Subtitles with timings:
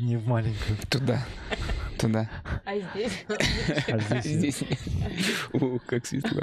[0.00, 0.76] не в маленькую.
[0.88, 1.24] Туда.
[1.98, 2.30] Туда.
[2.64, 3.24] А здесь?
[3.88, 4.64] А здесь, Здесь.
[5.52, 6.42] О, как светло.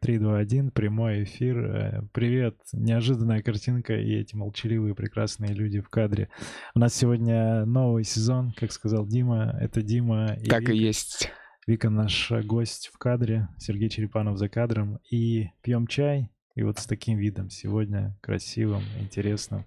[0.00, 1.58] Три, два, один, прямой эфир.
[1.58, 6.28] Э, Привет, неожиданная картинка и эти молчаливые прекрасные люди в кадре.
[6.74, 9.56] У нас сегодня новый сезон, как сказал Дима.
[9.60, 10.72] Это Дима и Так и Вика.
[10.74, 11.30] есть.
[11.66, 14.98] Вика наш гость в кадре, Сергей Черепанов за кадром.
[15.10, 19.66] И пьем чай, и вот с таким видом сегодня, красивым, интересным.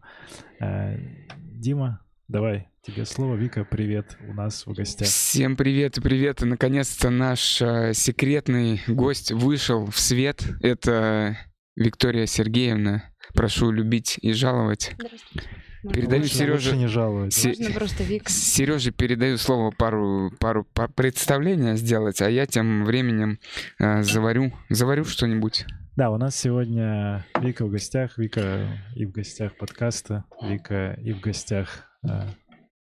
[0.60, 0.98] Э,
[1.38, 3.36] Дима, давай, тебе слово.
[3.36, 5.08] Вика, привет, у нас в гостях.
[5.08, 6.42] Всем привет и привет.
[6.42, 10.46] И наконец-то наш э, секретный гость вышел в свет.
[10.62, 11.38] Это
[11.76, 13.04] Виктория Сергеевна.
[13.34, 14.92] Прошу любить и жаловать.
[14.98, 15.48] Здравствуйте.
[15.94, 17.46] Передаю Лучше- лучше не жаловать.
[17.46, 18.30] Можно просто Вик.
[18.30, 20.66] Сереже передаю слово пару, пару
[20.96, 23.40] представления сделать, а я тем временем
[23.80, 25.66] э, заварю, заварю что-нибудь.
[25.98, 31.22] Да, у нас сегодня Вика в гостях, Вика и в гостях подкаста, Вика и в
[31.22, 31.88] гостях...
[32.08, 32.28] э,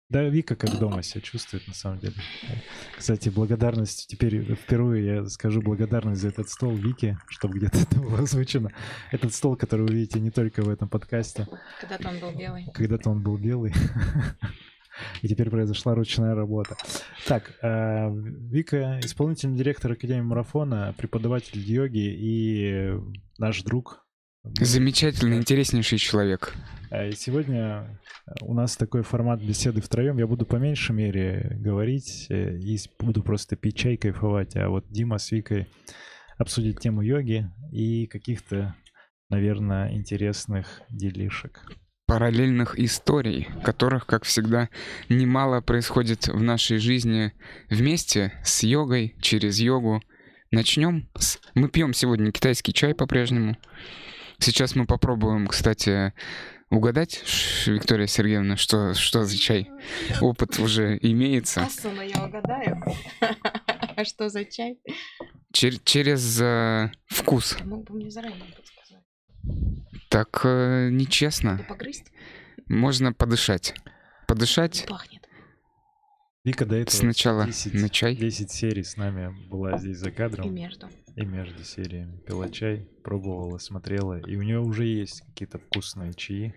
[0.09, 2.16] Да, Вика как дома себя чувствует, на самом деле.
[2.97, 8.19] Кстати, благодарность, теперь впервые я скажу благодарность за этот стол Вики, чтобы где-то это было
[8.19, 8.72] озвучено.
[9.13, 11.47] Этот стол, который вы видите не только в этом подкасте,
[11.79, 12.66] Когда-то он был белый.
[12.73, 13.73] когда-то он был белый.
[15.21, 16.75] И теперь произошла ручная работа.
[17.27, 18.09] Так, э,
[18.51, 22.93] Вика, исполнительный директор Академии Марафона, преподаватель йоги и
[23.38, 24.05] наш друг.
[24.59, 26.55] Замечательный, интереснейший человек.
[26.91, 27.99] Э, и Сегодня
[28.41, 30.17] у нас такой формат беседы втроем.
[30.17, 34.55] Я буду по меньшей мере говорить э, и буду просто пить чай, кайфовать.
[34.55, 35.67] А вот Дима с Викой
[36.38, 38.75] обсудит тему йоги и каких-то,
[39.29, 41.66] наверное, интересных делишек.
[42.16, 44.69] Параллельных историй, которых, как всегда,
[45.09, 47.33] немало происходит в нашей жизни
[47.69, 50.02] вместе с йогой, через йогу.
[50.49, 51.39] Начнем с...
[51.55, 53.57] Мы пьем сегодня китайский чай по-прежнему.
[54.38, 56.13] Сейчас мы попробуем, кстати,
[56.69, 57.22] угадать,
[57.66, 59.69] Виктория Сергеевна, что, что за чай.
[60.22, 61.63] Опыт уже имеется.
[61.63, 62.81] Асуна я угадаю.
[63.97, 64.79] А что за чай?
[65.53, 67.57] Чер- через э, вкус.
[67.66, 68.75] Мог бы мне заранее подсказать.
[70.09, 71.63] Так э, нечестно.
[71.67, 72.11] Погрызть?
[72.67, 73.75] Можно подышать.
[74.28, 75.28] Подышать Пахнет.
[76.44, 78.16] Вика до этого сначала 10, на чай.
[78.16, 80.53] 10 серий с нами была здесь за И кадром.
[80.53, 80.88] между.
[81.16, 84.19] И между сериями пила чай, пробовала, смотрела.
[84.19, 86.53] И у нее уже есть какие-то вкусные чаи,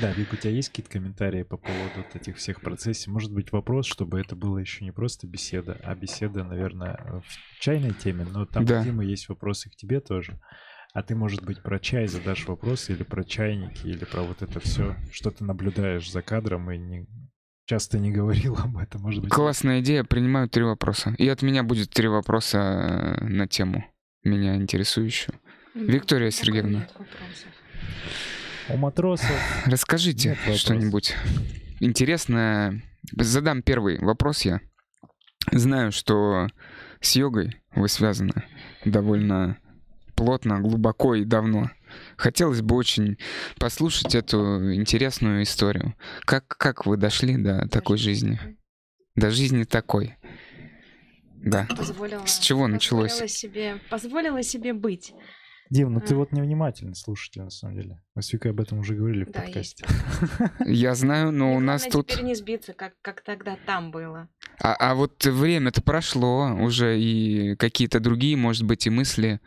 [0.00, 3.08] Да, Вик, у тебя есть какие-то комментарии по поводу вот этих всех процессов?
[3.12, 7.92] Может быть, вопрос, чтобы это было еще не просто беседа, а беседа, наверное, в чайной
[7.92, 8.80] теме, но там, Да.
[8.80, 10.38] у Димы, есть вопросы к тебе тоже.
[10.92, 14.60] А ты, может быть, про чай задашь вопросы, или про чайники, или про вот это
[14.60, 17.06] все, что ты наблюдаешь за кадром и не,
[17.64, 19.32] часто не говорил об этом, может быть.
[19.32, 21.14] Классная идея, принимаю три вопроса.
[21.16, 22.58] И от меня будет три вопроса
[23.20, 23.86] э, на тему,
[24.22, 25.34] меня интересующую.
[25.74, 26.86] Виктория Сергеевна.
[28.68, 29.30] У матросов
[29.66, 31.14] Расскажите что-нибудь
[31.80, 32.82] интересное.
[33.12, 34.60] Задам первый вопрос я.
[35.50, 36.48] Знаю, что
[37.00, 38.44] с йогой вы связаны
[38.84, 39.58] довольно
[40.22, 41.70] плотно, глубоко и давно.
[42.16, 43.18] Хотелось бы очень
[43.58, 45.94] послушать эту интересную историю.
[46.24, 48.38] Как, как вы дошли до такой жизни?
[49.16, 50.16] До жизни такой.
[51.34, 51.66] Да.
[51.76, 53.10] Позволила, С чего началось?
[53.10, 55.12] Позволила себе, позволила себе быть.
[55.70, 56.18] Дим, ну ты А.
[56.18, 58.00] вот невнимательный слушатель, на самом деле.
[58.14, 59.84] Мы с Викой об этом уже говорили в Да, подкасте.
[60.66, 62.08] Я знаю, но у нас тут...
[62.08, 64.28] теперь не сбиться, как, как тогда там было.
[64.60, 69.40] А, а вот время-то прошло, уже и какие-то другие, может быть, и мысли,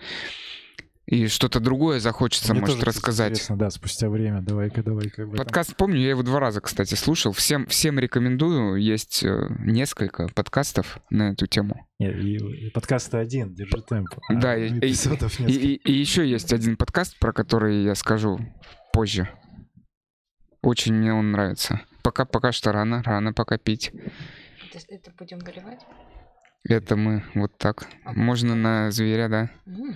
[1.08, 3.32] и что-то другое захочется, Мне может, рассказать.
[3.34, 4.42] Интересно, да, спустя время.
[4.42, 5.22] Давай-ка, давай-ка.
[5.24, 5.36] этом.
[5.36, 7.32] Подкаст помню, я его два раза, кстати, слушал.
[7.32, 8.82] Всем, всем рекомендую.
[8.82, 11.88] Есть э, несколько подкастов на эту тему.
[12.00, 14.10] Не, и, и подкаст один, держи темп.
[14.30, 17.94] а Да, и- и- эпизодов И, и- и еще есть один подкаст, про который я
[17.96, 18.40] скажу
[18.92, 19.30] позже.
[20.62, 21.82] Очень мне он нравится.
[22.02, 23.92] Пока пока что рано, рано пока пить.
[24.74, 25.80] Это, это будем выливать?
[26.68, 27.88] Это мы вот так.
[28.04, 28.14] А.
[28.14, 29.52] Можно на зверя, да.
[29.68, 29.96] М,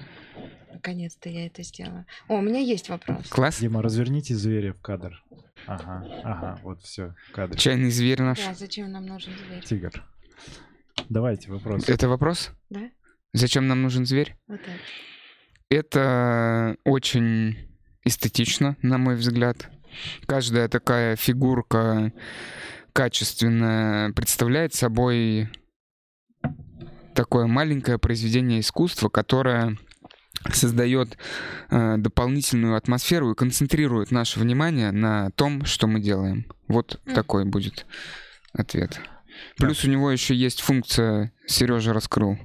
[0.71, 2.06] Наконец-то я это сделаю.
[2.27, 3.27] О, у меня есть вопрос.
[3.30, 3.60] Класс.
[3.60, 5.24] Дима, разверните зверя в кадр.
[5.66, 7.57] Ага, ага, вот все, в кадре.
[7.57, 8.39] Чайный зверь наш.
[8.39, 9.63] Да, зачем нам нужен зверь?
[9.66, 10.04] Тигр.
[11.10, 11.89] Давайте вопрос.
[11.89, 12.51] Это вопрос?
[12.69, 12.89] Да?
[13.33, 14.36] Зачем нам нужен зверь?
[14.48, 14.74] Вот так.
[15.69, 17.57] Это очень
[18.04, 19.69] эстетично, на мой взгляд.
[20.25, 22.13] Каждая такая фигурка
[22.94, 25.50] качественная представляет собой
[27.13, 29.77] такое маленькое произведение искусства, которое
[30.51, 31.18] создает
[31.69, 36.45] э, дополнительную атмосферу и концентрирует наше внимание на том, что мы делаем.
[36.68, 37.15] Вот Мгм.
[37.15, 37.86] такой будет
[38.53, 39.00] ответ.
[39.57, 42.38] Плюс у него еще есть функция Сережа раскрыл.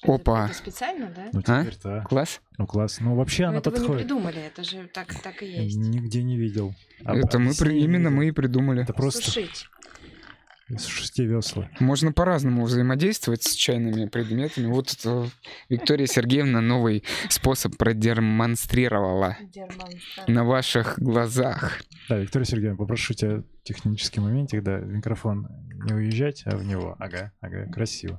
[0.00, 0.44] Это- Опа.
[0.46, 1.28] Это специально, да?
[1.32, 1.60] Ну А?
[1.64, 2.40] теперь-то, Класс.
[2.56, 2.98] ну класс.
[3.00, 4.02] Ну вообще Но она это вы не подходит.
[4.06, 5.76] придумали, это же так, так и есть.
[5.76, 6.72] Нигде не видел.
[7.04, 8.82] А- Это мы при- именно не мы и придумали.
[8.84, 9.66] Это просто Сушить.
[10.68, 11.68] Из шести весла.
[11.80, 14.66] Можно по-разному взаимодействовать с чайными предметами.
[14.66, 15.28] Вот это
[15.68, 19.36] Виктория Сергеевна новый способ продемонстрировала
[20.26, 21.80] на ваших глазах.
[22.08, 25.48] Да, Виктория Сергеевна, попрошу тебя технический моментик, да, микрофон
[25.84, 26.96] не уезжать, а в него.
[26.98, 28.18] Ага, ага, красиво.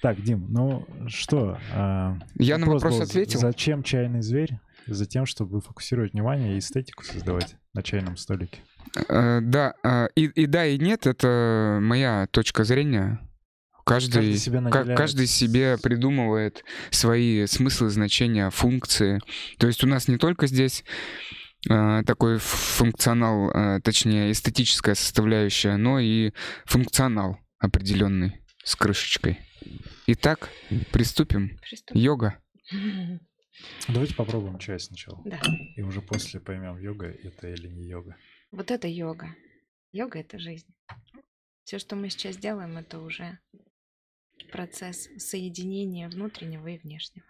[0.00, 1.58] Так, Дим, ну что?
[1.72, 3.40] а, Я на вопрос был, ответил.
[3.40, 4.58] Зачем чайный зверь?
[4.86, 8.58] Затем, чтобы фокусировать внимание и эстетику создавать на чайном столике.
[9.08, 13.20] Э, да, э, и, и да, и нет, это моя точка зрения.
[13.84, 19.20] Каждый, Каждый себя наделяет каждый себе придумывает свои смыслы, значения, функции.
[19.58, 20.84] То есть у нас не только здесь
[21.70, 26.32] э, такой функционал, э, точнее эстетическая составляющая, но и
[26.66, 29.38] функционал определенный с крышечкой.
[30.06, 30.50] Итак,
[30.92, 31.58] приступим.
[31.60, 32.00] Приступим.
[32.00, 32.38] Йога.
[33.88, 35.20] Давайте попробуем чай сначала.
[35.24, 35.40] Да.
[35.76, 38.16] И уже после поймем, йога это или не йога.
[38.50, 39.34] Вот это йога.
[39.92, 40.74] Йога— это жизнь.
[41.64, 43.38] Все, что мы сейчас делаем, это уже
[44.50, 47.26] процесс соединения внутреннего и внешнего.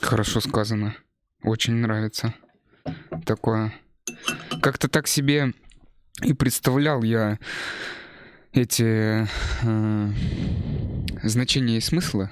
[0.00, 0.96] Хорошо сказано.
[1.42, 2.34] Очень нравится
[3.26, 3.74] такое.
[4.62, 5.52] Как-то так себе
[6.22, 7.38] и представлял я
[8.52, 9.26] эти
[9.62, 10.12] э,
[11.22, 12.30] значения и смыслы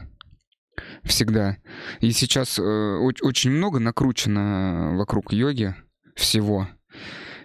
[1.05, 1.59] всегда.
[2.01, 5.75] И сейчас э, оч- очень много накручено вокруг йоги
[6.15, 6.69] всего.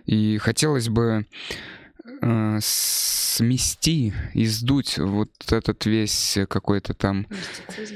[0.07, 1.27] И хотелось бы
[2.21, 7.95] э, смести и сдуть вот этот весь какой-то там Мистицизм.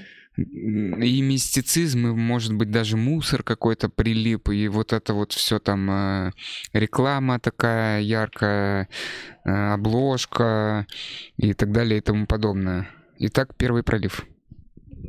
[1.02, 5.90] и мистицизм, и, может быть, даже мусор какой-то прилип, и вот это вот все там
[5.90, 6.31] э,
[6.74, 8.90] реклама такая яркая,
[9.46, 10.86] э, обложка
[11.38, 12.90] и так далее и тому подобное.
[13.19, 14.25] Итак, первый пролив.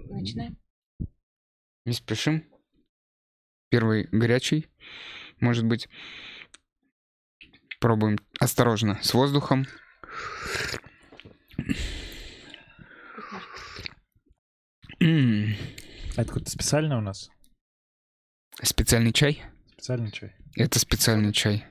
[0.09, 0.57] Начинаем.
[1.85, 2.45] Не спешим.
[3.71, 4.69] Первый горячий,
[5.41, 5.89] может быть.
[7.83, 9.67] Пробуем осторожно, с воздухом.
[15.01, 15.05] А
[16.17, 17.29] это какой-то специальный у нас?
[18.63, 19.43] Специальный чай?
[19.73, 20.33] Специальный чай?
[20.55, 21.67] Это специальный чай.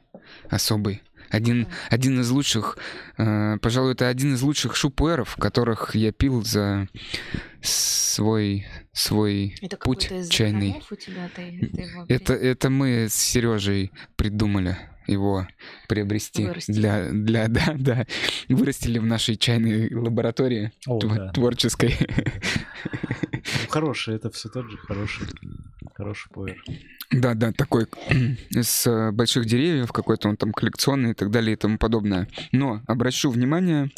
[0.50, 1.02] Особый.
[1.30, 2.78] Один, один из лучших,
[3.18, 6.90] э, пожалуй, это один из лучших шупуэров, которых я пил за
[7.62, 10.84] свой, свой Это путь чайный.
[10.92, 15.48] у тебя, ты, ты его Это, это мы с Сережей придумали его
[15.88, 16.76] приобрести Вырастили.
[16.76, 18.06] для, для, да, да,
[18.50, 21.32] вырастили в нашей чайной лаборатории О, тв- да.
[21.32, 21.96] творческой.
[23.34, 25.28] Ну, хороший, это все тот же хороший,
[25.96, 26.62] хороший пуэр.
[27.12, 27.88] Да, да, такой
[28.52, 32.28] с больших деревьев, какой-то он там коллекционный и так далее и тому подобное.
[32.52, 33.90] Но обращу внимание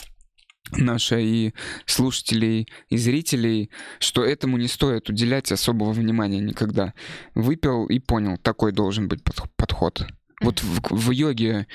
[0.71, 1.53] наше и
[1.85, 6.93] слушателей, и зрителей, что этому не стоит уделять особого внимания никогда.
[7.35, 10.07] Выпил и понял, такой должен быть подх- подход.
[10.43, 11.67] Вот в, в йоге,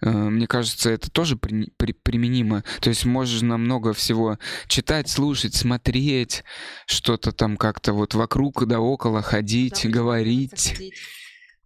[0.00, 2.62] э, мне кажется, это тоже при- при- применимо.
[2.80, 6.44] То есть можно много всего читать, слушать, смотреть,
[6.86, 10.72] что-то там как-то вот вокруг да около ходить, пришел, говорить.
[10.72, 10.94] ходить.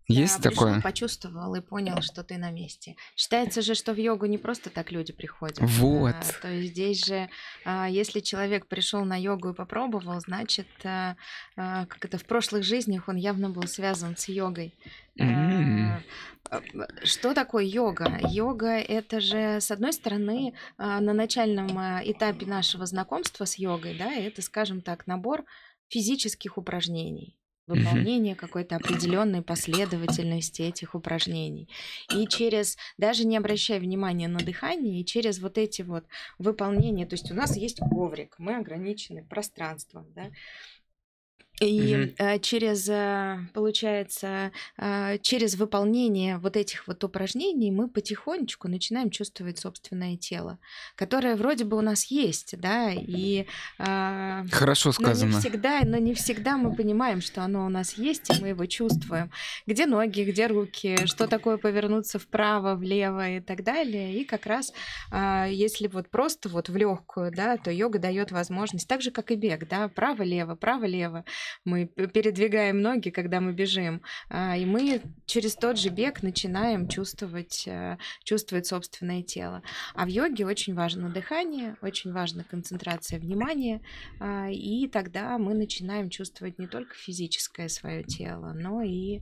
[0.06, 0.80] Есть пришел, такое?
[0.82, 2.96] почувствовал и понял, что ты на месте.
[3.16, 5.58] Считается же, что в йогу не просто так люди приходят.
[5.60, 6.14] Вот.
[6.14, 7.30] А, то есть здесь же,
[7.64, 11.16] а, если человек пришел на йогу и попробовал, значит, а,
[11.56, 14.74] а, как это в прошлых жизнях он явно был связан с йогой.
[15.18, 16.00] А,
[17.02, 18.20] Что такое йога?
[18.28, 24.12] Йога это же, с одной стороны, а, на начальном этапе нашего знакомства с йогой, да,
[24.12, 25.44] это, скажем так, набор
[25.88, 31.68] физических упражнений выполнение какой-то определенной последовательности этих упражнений.
[32.14, 36.04] И через, даже не обращая внимания на дыхание, и через вот эти вот
[36.38, 40.30] выполнения, то есть у нас есть коврик, мы ограничены пространством, да,
[41.60, 49.10] И э, через, э, получается, э, через выполнение вот этих вот упражнений мы потихонечку начинаем
[49.10, 50.58] чувствовать собственное тело,
[50.96, 53.46] которое вроде бы у нас есть, да, и
[53.78, 55.40] э, Хорошо но не сказано.
[55.40, 59.30] всегда, но не всегда мы понимаем, что оно у нас есть, и мы его чувствуем.
[59.66, 64.20] Где ноги, где руки, что такое повернуться вправо, влево и так далее.
[64.20, 64.72] И как раз,
[65.12, 69.30] а, если вот просто вот в легкую, да, то йога дает возможность, так же как
[69.30, 71.24] и бег, да, право-лево, право-лево.
[71.64, 77.64] Мы передвигаем ноги, когда мы бежим, а, и мы через тот же бег начинаем чувствовать,
[77.66, 79.62] э, чувствовать собственное тело.
[79.94, 83.80] А в йоге очень важно дыхание, очень важна концентрация внимания,
[84.20, 89.20] а, и тогда мы начинаем чувствовать не только физическое свое тело, но и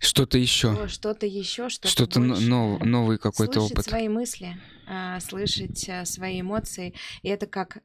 [0.00, 0.74] Что-то еще.
[0.74, 3.84] то- что-то еще, что-то, Что-то нов- новый какой-то слышать опыт.
[3.86, 4.56] свои мысли,
[4.88, 7.78] а, слышать а, свои эмоции, и это как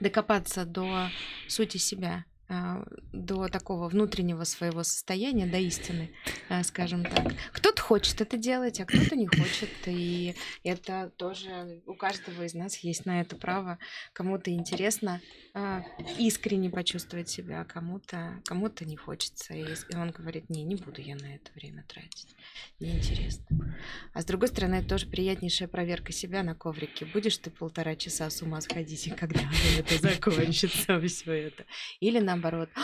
[0.00, 1.08] докопаться до
[1.48, 6.10] сути себя, до такого внутреннего своего состояния, до истины,
[6.48, 7.34] а, скажем так.
[7.52, 12.78] Кто-то хочет это делать, а кто-то не хочет, и это тоже у каждого из нас
[12.78, 13.78] есть на это право.
[14.14, 15.20] Кому-то интересно
[15.52, 15.84] а,
[16.18, 19.64] искренне почувствовать себя, а кому-то кому-то не хочется, и
[19.94, 22.34] он говорит, не, не буду я на это время тратить,
[22.80, 23.76] неинтересно.
[24.14, 27.04] А с другой стороны, это тоже приятнейшая проверка себя на коврике.
[27.06, 29.40] Будешь ты полтора часа с ума сходить, и когда
[29.78, 31.64] это закончится, все это?
[32.00, 32.80] Или наоборот, «А,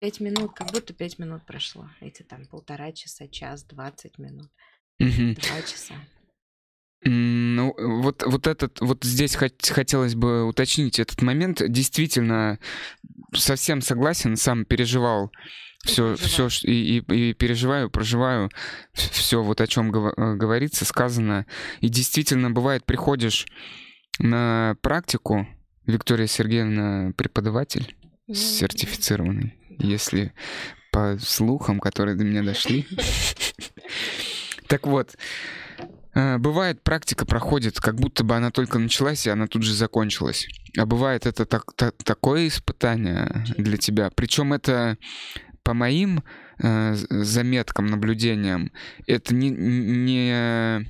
[0.00, 1.88] пять минут, как будто пять минут прошло.
[2.00, 4.50] Эти там полтора часа, час, двадцать минут,
[4.98, 5.94] два часа.
[7.02, 11.62] Ну, вот, вот этот, вот здесь хот- хотелось бы уточнить этот момент.
[11.66, 12.58] Действительно,
[13.34, 15.32] совсем согласен, сам переживал
[15.82, 18.50] все, все и, и- и переживаю, проживаю
[18.92, 21.46] все вот о чем говорится, сказано.
[21.80, 23.46] И действительно, бывает, приходишь
[24.18, 25.46] на практику,
[25.86, 27.96] Виктория Сергеевна преподаватель
[28.34, 30.32] сертифицированный, если
[30.92, 32.86] по слухам, которые до меня дошли.
[34.66, 35.16] Так вот,
[36.14, 40.46] э, бывает, практика проходит, как будто бы она только началась, и она тут же закончилась.
[40.76, 44.10] А бывает это так- та- такое испытание для тебя.
[44.14, 44.96] Причем это
[45.62, 46.22] по моим
[46.62, 48.70] э, заметкам, наблюдениям,
[49.06, 50.86] это не, не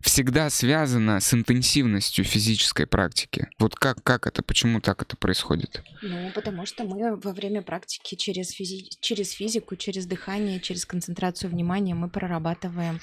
[0.00, 3.48] всегда связано с интенсивностью физической практики.
[3.58, 5.82] Вот как, как это, почему так это происходит?
[6.02, 11.50] Ну, потому что мы во время практики через, физи- через физику, через дыхание, через концентрацию
[11.50, 13.00] внимания мы прорабатываем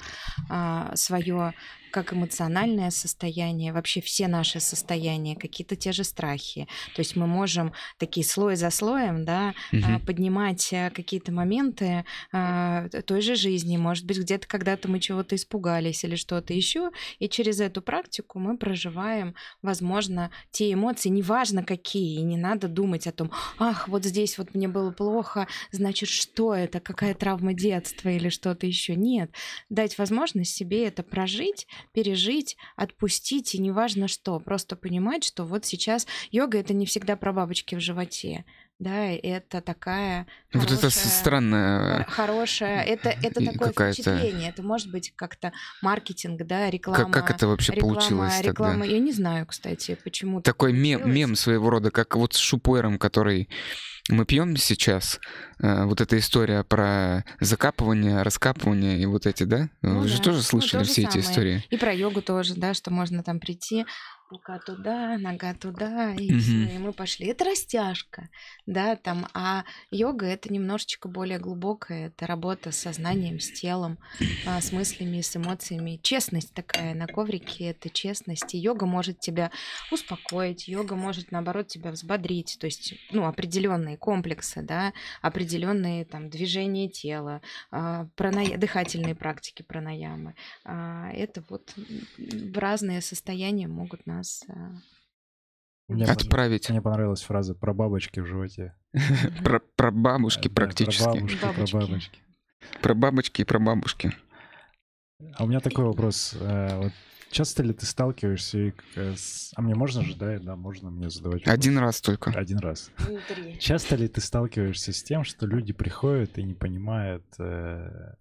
[0.94, 1.54] свое
[1.90, 6.68] как эмоциональное состояние, вообще все наши состояния, какие-то те же страхи.
[6.94, 10.00] То есть мы можем такие слой за слоем, да, Мгм.
[10.00, 13.76] поднимать а, какие-то моменты а, той же жизни.
[13.76, 18.56] Может быть, где-то когда-то мы чего-то испугались или что-то еще, и через эту практику мы
[18.56, 24.38] проживаем, возможно, те эмоции, неважно какие, и не надо думать о том, ах, вот здесь
[24.38, 28.94] вот мне было плохо, значит, что это, какая травма детства или что-то еще.
[28.96, 29.30] Нет,
[29.68, 36.06] дать возможность себе это прожить, пережить, отпустить, и неважно что, просто понимать, что вот сейчас
[36.30, 38.44] йога это не всегда про бабочки в животе,
[38.78, 42.04] да, это такая Вот это хорошая- с- странное.
[42.04, 47.04] Хор- хорошая, это, это такое впечатление, это может быть как-то маркетинг, да, реклама.
[47.04, 48.94] Как, как это вообще реклама, получилось реклама, тогда?
[48.94, 52.98] я не знаю, кстати, почему так Такой мем, мем своего рода, как вот с шупуэром,
[52.98, 53.48] который
[54.10, 55.20] мы пьем сейчас.
[55.60, 59.70] Э, вот эта история про закапывание, раскапывание и вот эти, да?
[59.82, 61.64] Ну Вы же да, тоже ну слышали то же все эти истории?
[61.70, 63.86] И про йогу тоже, да, что можно там прийти,
[64.30, 66.38] рука туда, нога туда, и Мгм.
[66.38, 67.26] всё, и мы пошли.
[67.26, 68.28] Это растяжка,
[68.66, 73.98] да, там, а йога это немножечко более глубокая, это работа с сознанием, с телом,
[74.44, 75.98] а, с мыслями, с эмоциями.
[76.02, 78.54] Честность такая на коврике, это честность.
[78.54, 79.50] И йога может тебя
[79.90, 86.88] успокоить, йога может, наоборот, тебя взбодрить, то есть, ну, определенные комплексы, да, определенные там движения
[86.88, 90.34] тела, а, праная- дыхательные практики пранаямы.
[90.64, 91.74] А, Это вот
[92.54, 94.19] разные состояния могут нас...
[94.48, 94.52] а,
[95.88, 96.12] Мне увести.
[96.12, 96.70] Отправить.
[96.70, 98.74] Мне понравилась фраза про бабочки в животе.
[99.76, 101.02] Про, бабушки практически.
[101.38, 102.18] Про Бабочки.
[102.82, 103.40] про бабочки.
[103.42, 104.12] И про бабушки.
[105.34, 106.34] А у меня такой вопрос.
[106.40, 106.92] э, Вот
[107.30, 109.52] часто ли ты сталкиваешься и э, с...
[109.54, 110.38] А мне можно же, да?
[110.38, 111.54] Да, можно мне задавать вопрос?
[111.54, 112.30] Один раз только.
[112.30, 112.90] Один раз.
[112.98, 113.58] Внутри.
[113.60, 117.24] Часто ли ты сталкиваешься с тем, что люди приходят и не понимают...
[117.38, 118.14] э,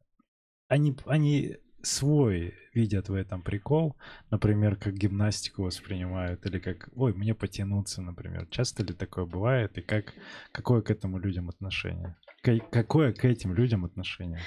[0.67, 3.95] Они, они свой видят в этом прикол,
[4.31, 8.47] например, как гимнастику воспринимают, или как, ой, мне потянуться, например.
[8.51, 10.13] Часто ли такое бывает, и как,
[10.51, 12.15] какое к этому людям отношение?
[12.41, 14.41] Ка- Какое к этим людям отношение?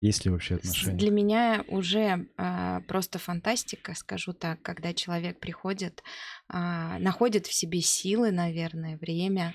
[0.00, 0.96] Есть ли вообще отношения?
[0.96, 6.02] Для меня уже а, просто фантастика, скажу так, когда человек приходит,
[6.48, 9.54] а, находит в себе силы, наверное, время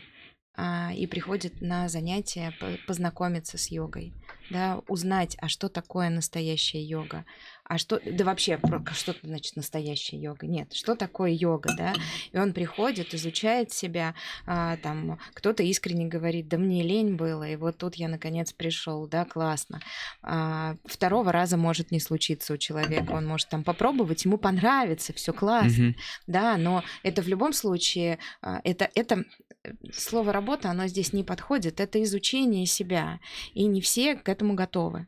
[0.56, 2.54] а, и приходит на занятия
[2.88, 4.13] познакомиться с йогой,
[4.54, 7.26] да, узнать, а что такое настоящая йога,
[7.66, 8.60] а что, да вообще,
[8.94, 10.46] что значит настоящая йога?
[10.46, 11.94] Нет, что такое йога, да?
[12.32, 17.56] И он приходит, изучает себя, а, там, кто-то искренне говорит, да мне лень было, и
[17.56, 19.80] вот тут я наконец пришел, да, классно.
[20.22, 25.32] А, второго раза может не случиться у человека, он может там попробовать, ему понравится, все
[25.34, 25.96] классно, mm-hmm.
[26.28, 29.24] да, но это в любом случае, а, это, это
[29.94, 33.22] слово работа, оно здесь не подходит, это изучение себя,
[33.54, 35.08] и не все к этому готовы.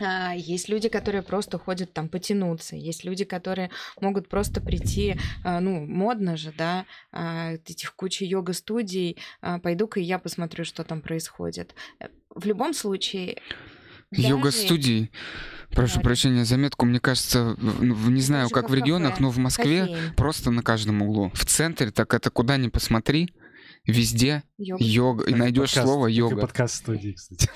[0.00, 3.70] А, есть люди, которые просто ходят там потянуться, есть люди, которые
[4.00, 9.18] могут просто прийти, а, ну, модно же, да, а, этих куча йога-студий,
[9.62, 11.74] пойду-ка я посмотрю, что там происходит.
[12.00, 13.38] Э, в любом случае...
[14.14, 15.10] Йога-студии,
[15.70, 16.04] прошу Говори.
[16.04, 20.14] прощения, заметку, мне кажется, в, не знаю, как в регионах, но в Москве кофеин.
[20.16, 21.30] просто на каждом углу.
[21.34, 23.32] В центре, так это куда ни посмотри,
[23.86, 24.84] Везде йога.
[24.84, 25.24] йога.
[25.24, 26.36] И найдешь слово йога.
[26.36, 27.48] Подкаст студии, кстати.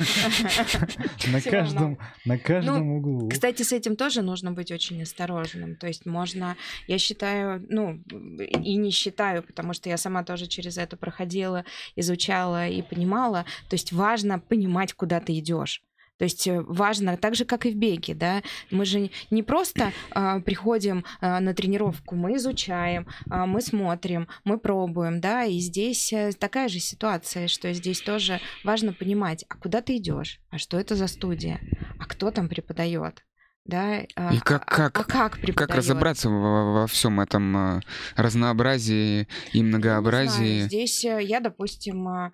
[1.31, 3.29] На каждом, на каждом ну, углу.
[3.29, 5.77] Кстати, с этим тоже нужно быть очень осторожным.
[5.77, 6.57] То есть можно,
[6.89, 8.03] я считаю, ну,
[8.41, 11.65] и не считаю, потому что я сама тоже через это проходила,
[11.95, 13.45] изучала и понимала.
[13.69, 15.86] То есть важно понимать, куда ты идешь.
[16.19, 19.93] То есть э, важно, так же, как и в беге, да, мы же не просто
[20.15, 26.13] э, приходим э, на тренировку, мы изучаем, э, мы смотрим, мы пробуем, да, и здесь
[26.13, 30.79] э, такая же ситуация, что здесь тоже важно понимать, а куда ты идешь, а что
[30.79, 31.61] это за студия,
[31.99, 33.23] а кто там преподает,
[33.67, 37.81] да, а, и как, как, а, а как, как разобраться во, во всем этом э,
[38.15, 40.63] разнообразии и многообразии?
[40.63, 42.33] Ну, Здесь я, допустим,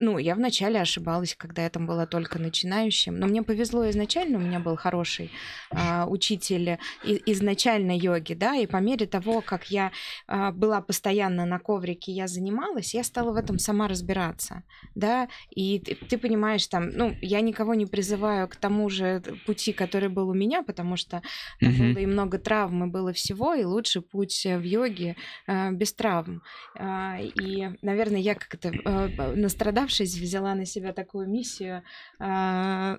[0.00, 4.40] ну, я вначале ошибалась, когда я там была только начинающим, но мне повезло изначально, у
[4.40, 5.30] меня был хороший
[5.70, 9.92] а, учитель и, изначально йоги, да, и по мере того, как я
[10.26, 14.62] а, была постоянно на коврике, я занималась, я стала в этом сама разбираться,
[14.94, 19.74] да, и ты, ты понимаешь, там, ну, я никого не призываю к тому же пути,
[19.74, 21.20] который был у меня, потому что
[21.60, 21.92] там mm-hmm.
[21.92, 26.42] было и много травм, и было всего, и лучший путь в йоге а, без травм.
[26.74, 31.82] А, и, наверное, я как-то а, настрадавшись собравшись, взяла на себя такую миссию
[32.18, 32.96] а,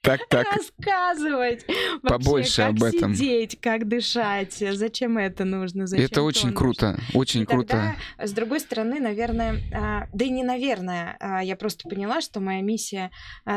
[0.00, 0.46] так, так.
[0.54, 1.66] рассказывать
[2.02, 3.14] побольше вообще, как об этом.
[3.14, 6.58] сидеть, как дышать, зачем это нужно, зачем Это очень нужно.
[6.58, 7.68] круто, очень и круто.
[7.68, 12.40] Тогда, с другой стороны, наверное, а, да и не наверное, а, я просто поняла, что
[12.40, 13.10] моя миссия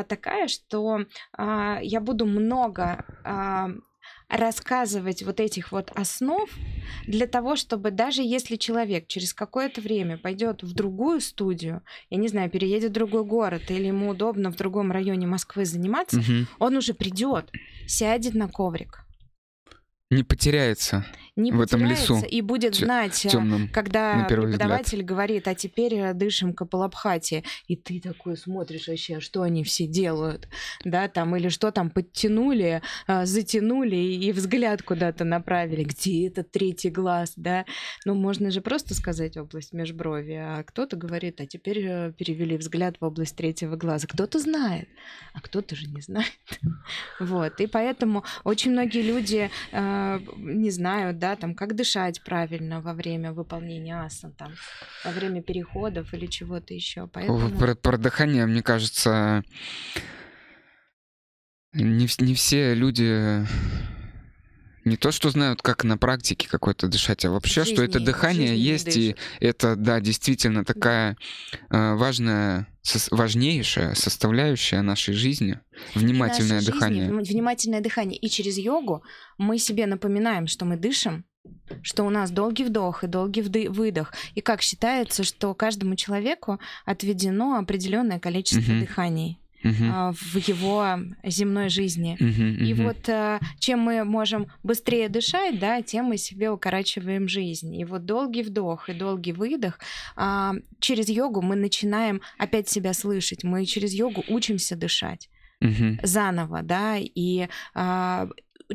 [0.08, 1.06] такая, что
[1.38, 3.06] я буду много
[4.30, 6.50] рассказывать вот этих вот основ
[7.08, 12.28] для того, чтобы даже если человек через какое-то время пойдет в другую студию, я не
[12.28, 16.48] знаю, переедет в другой город или ему удобно в другом районе Москвы заниматься, угу.
[16.60, 17.52] он уже придет,
[17.88, 19.06] сядет на коврик,
[20.12, 21.06] не потеряется
[21.40, 25.06] не в этом лесу и будет знать, э, темным, когда преподаватель взгляд.
[25.06, 29.88] говорит, а теперь э, дышим Капалабхати, и ты такой смотришь вообще, а что они все
[29.88, 30.48] делают,
[30.84, 36.90] да, там, или что там подтянули, э, затянули и взгляд куда-то направили, где этот третий
[36.90, 37.66] глаз, да,
[38.06, 43.06] ну, можно же просто сказать область межброви, а кто-то говорит, а теперь перевели взгляд в
[43.06, 44.90] область третьего глаза, кто-то знает,
[45.34, 46.40] а кто-то же не знает,
[47.20, 53.34] вот, и поэтому очень многие люди не знают, да, там, как дышать правильно во время
[53.34, 54.54] выполнения асан, там,
[55.04, 57.08] во время переходов или чего-то еще.
[57.08, 57.50] Поэтому...
[57.58, 59.44] Про, про дыхание, мне кажется,
[61.74, 63.46] не, не все люди
[64.90, 68.58] не то, что знают, как на практике какой-то дышать, а вообще, жизни, что это дыхание
[68.58, 71.18] есть, и это, да, действительно такая
[71.70, 71.96] да.
[71.96, 72.68] важная,
[73.12, 75.60] важнейшая составляющая нашей жизни,
[75.96, 77.14] внимательное нашей дыхание.
[77.14, 78.18] Жизни, внимательное дыхание.
[78.18, 79.04] И через йогу
[79.38, 81.26] мы себе напоминаем, что мы дышим,
[81.84, 84.14] что у нас долгий вдох и долгий выдох.
[84.36, 88.82] И как считается, что каждому человеку отведено определенное количество uh-huh.
[88.82, 90.14] дыханий uh-huh.
[90.14, 92.18] в его земной жизни.
[92.20, 92.66] Uh-huh, uh-huh.
[92.66, 97.76] И вот а, чем мы можем быстрее дышать, да, тем мы себе укорачиваем жизнь.
[97.76, 99.80] И вот долгий вдох и долгий выдох
[100.16, 103.44] а, через йогу мы начинаем опять себя слышать.
[103.44, 105.30] Мы через йогу учимся дышать.
[105.62, 106.00] Uh-huh.
[106.04, 107.50] заново, да, и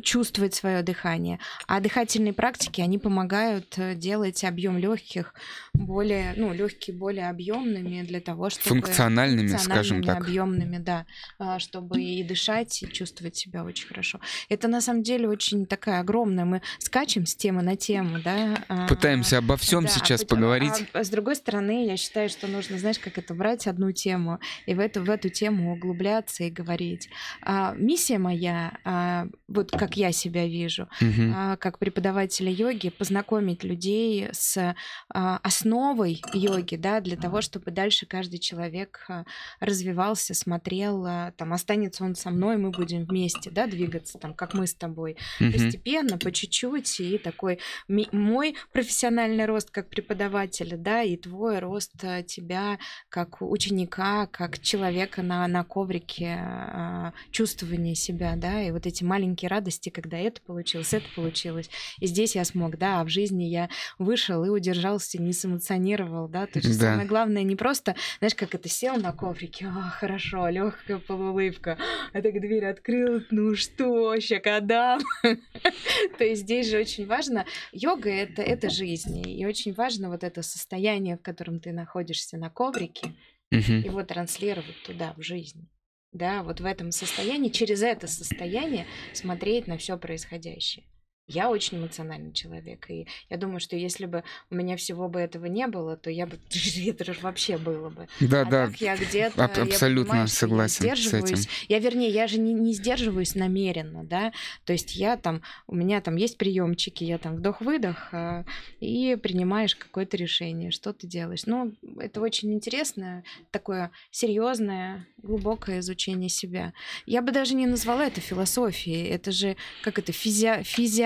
[0.01, 1.39] чувствовать свое дыхание.
[1.67, 5.33] А дыхательные практики, они помогают э, делать объем легких
[5.77, 8.81] более, ну, легкие более объемными для того, чтобы...
[8.81, 10.23] Функциональными, функциональными скажем так.
[10.23, 11.05] объемными, да,
[11.39, 14.19] а, чтобы и дышать, и чувствовать себя очень хорошо.
[14.49, 16.45] Это на самом деле очень такая огромная.
[16.45, 18.63] Мы скачем с темы на тему, да.
[18.67, 20.85] А, Пытаемся обо всем да, сейчас а, поговорить.
[20.93, 24.73] А, с другой стороны, я считаю, что нужно, знаешь, как это брать одну тему и
[24.73, 27.09] в эту, в эту тему углубляться и говорить.
[27.41, 31.33] А, миссия моя, а, вот как я себя вижу, Мгм.
[31.35, 34.75] а, как преподавателя йоги, познакомить людей с
[35.09, 39.25] а, основой йоги, да, для того, чтобы дальше каждый человек а,
[39.59, 44.53] развивался, смотрел, а, там, останется он со мной, мы будем вместе, да, двигаться, там, как
[44.53, 45.51] мы с тобой, Мгм.
[45.51, 52.21] постепенно, по чуть-чуть, и такой мой профессиональный рост как преподавателя, да, и твой рост а,
[52.21, 52.77] тебя
[53.09, 59.89] как ученика, как человека на, на коврике, чувствование себя, да, и вот эти маленькие радости,
[59.89, 64.43] когда это получилось, это получилось, и здесь я смог, да, а в жизни я вышел
[64.43, 66.91] и удержался, не сэмоционировал, да, то есть Да.
[66.91, 71.77] самое главное не просто, знаешь, как это сел на коврике, а, хорошо, легкая полуулыбка,
[72.13, 74.99] а так дверь открыл, ну что, щекодам.
[76.17, 80.41] То есть здесь же очень важно, йога это, это жизнь, и очень важно вот это
[80.41, 83.13] состояние, в котором ты находишься на коврике,
[83.51, 85.67] его транслировать туда, в жизнь.
[86.11, 90.85] Да, вот в этом состоянии, через это состояние смотреть на все происходящее.
[91.27, 95.45] Я очень эмоциональный человек, и я думаю, что если бы у меня всего бы этого
[95.47, 96.37] не было, то я бы
[96.87, 98.07] это же вообще было бы.
[98.19, 98.65] Да, А да.
[98.67, 100.95] так я где-то аб- я абсолютно понимаю, что я согласен с этим.
[100.95, 101.47] сдерживаюсь.
[101.67, 104.33] Я, вернее, я же не, не сдерживаюсь намеренно, да.
[104.65, 108.45] То есть я там, у меня там есть приемчики, я там вдох-выдох, а,
[108.79, 111.45] и принимаешь какое-то решение, что ты делаешь.
[111.47, 116.73] Ну, это очень интересно, такое серьезное, глубокое изучение себя.
[117.07, 120.63] Я бы даже не назвала это философией, это же как это физи-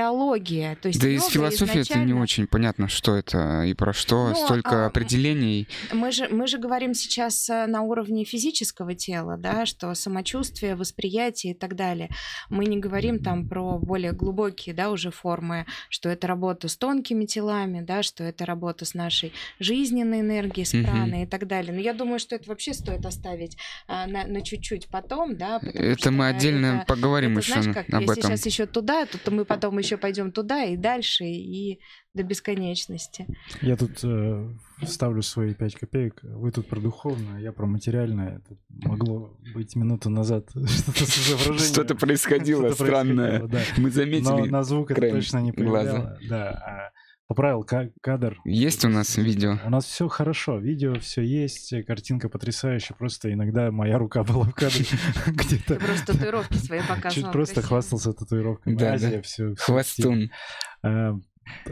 [0.09, 0.75] физиология.
[0.81, 4.29] То есть Да из философии это не изначально- очень понятно, что это и про что.
[4.29, 5.67] Ну, Столько а, определений.
[5.93, 11.53] Мы же, мы же говорим сейчас э, на уровне физического тела, да, что самочувствие, восприятие
[11.53, 12.09] и так далее.
[12.49, 17.25] Мы не говорим там про более глубокие, да, уже формы, что это работа с тонкими
[17.25, 21.73] телами, да, что это работа с нашей жизненной энергией, с праной и так далее.
[21.73, 25.59] Но я думаю, что это вообще стоит оставить а, на, на чуть-чуть потом, да.
[25.61, 28.31] Это что мы отдельно это- поговорим это, еще знаешь, как, об если этом.
[28.31, 31.79] сейчас еще туда, то, то мы потом еще пойдем туда и дальше, и
[32.13, 33.27] до бесконечности.
[33.61, 34.49] Я тут э,
[34.81, 36.19] вставлю свои пять копеек.
[36.23, 38.37] Вы тут про духовное, я про материальное.
[38.37, 41.73] Это могло быть минуту назад что-то с изображением.
[41.73, 43.39] Что-то происходило Что-то странное.
[43.39, 43.59] происходило, да.
[43.77, 44.49] Мы Но заметили.
[44.49, 45.91] на звук это точно не глаза.
[45.93, 46.17] повлияло.
[46.29, 46.91] Да, а
[47.29, 48.37] поправил ка- кадр.
[48.43, 49.59] Есть у нас видео.
[49.63, 54.53] У нас все хорошо, видео все есть, картинка потрясающая, просто иногда моя рука была в
[54.53, 54.83] кадре
[55.27, 55.75] где-то.
[55.75, 57.11] Просто татуировки свои показывал.
[57.11, 58.75] Чуть просто хвастался татуировками.
[58.75, 59.53] Да, Азия, все.
[59.55, 60.31] Хвостун.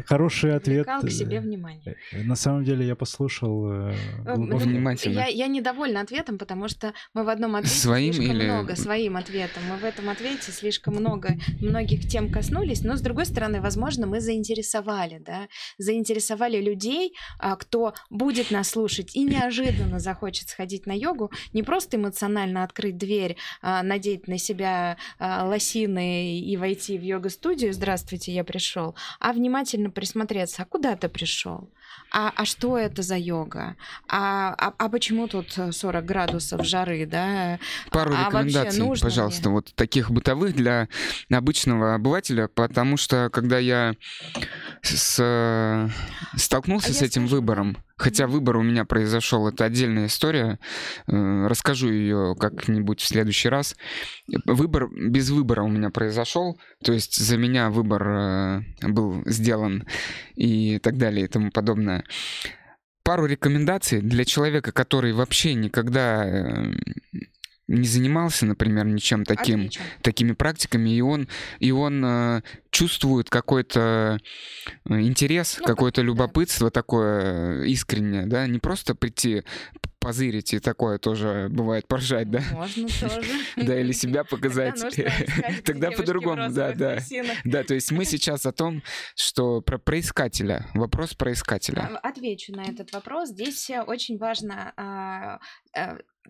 [0.06, 0.86] Хороший ответ.
[0.86, 1.96] Привлекал к себе Э, внимание.
[2.14, 3.94] На самом деле я послушал э,
[4.26, 5.20] Э, Внимательно.
[5.20, 9.18] Я, я недовольна ответом, потому что мы в одном ответе Своим слишком или- много, своим
[9.18, 9.64] ответом.
[9.70, 14.20] Мы в этом ответе слишком много многих тем коснулись, но с другой стороны, возможно, мы
[14.22, 21.32] заинтересовали, да, заинтересовали людей, а, кто будет нас слушать и неожиданно захочет сходить на йогу,
[21.54, 27.74] не просто эмоционально открыть дверь, а, надеть на себя а, лосины и войти в йога-студию,
[27.74, 31.70] здравствуйте, я пришел, а внимательно присмотреться, а куда ты пришел?
[32.12, 33.76] А, а что это за йога?
[34.08, 37.60] А, а, а почему тут 40 градусов жары, да?
[37.92, 40.88] Пару А рекомендаций, нужно пожалуйста, вот таких бытовых для
[41.30, 43.96] обычного обывателя, потому что когда я
[44.82, 45.90] с, э,
[46.38, 50.60] столкнулся А с этим скажу, выбором, хотя выбор у меня произошел, это отдельная история,
[51.08, 53.76] э, расскажу ее как-нибудь в следующий раз.
[54.46, 59.86] Выбор без выбора у меня произошел, то есть за меня выбор э, был сделан
[60.36, 61.77] и так далее и тому подобное.
[63.04, 66.74] Пару рекомендаций для человека, который вообще никогда э,
[67.68, 69.82] не занимался, например, ничем таким, Отвечу.
[70.02, 71.28] такими практиками, и он,
[71.60, 74.20] и он э, чувствует какой-то
[74.90, 76.08] э, интерес, Ну, какое-то как, да.
[76.08, 79.44] любопытство такое э, искреннее, да, не просто прийти
[80.00, 83.22] позырить, и такое тоже бывает поржать, да, Можно тоже.
[83.58, 84.82] да, или себя показать.
[85.66, 87.00] Тогда по-другому, да, да.
[87.44, 88.82] Да, то есть мы сейчас о том,
[89.16, 91.90] что про проискателя, вопрос проискателя.
[92.02, 93.30] А, Отвечу на этот вопрос.
[93.30, 95.40] Здесь э, очень важно, а,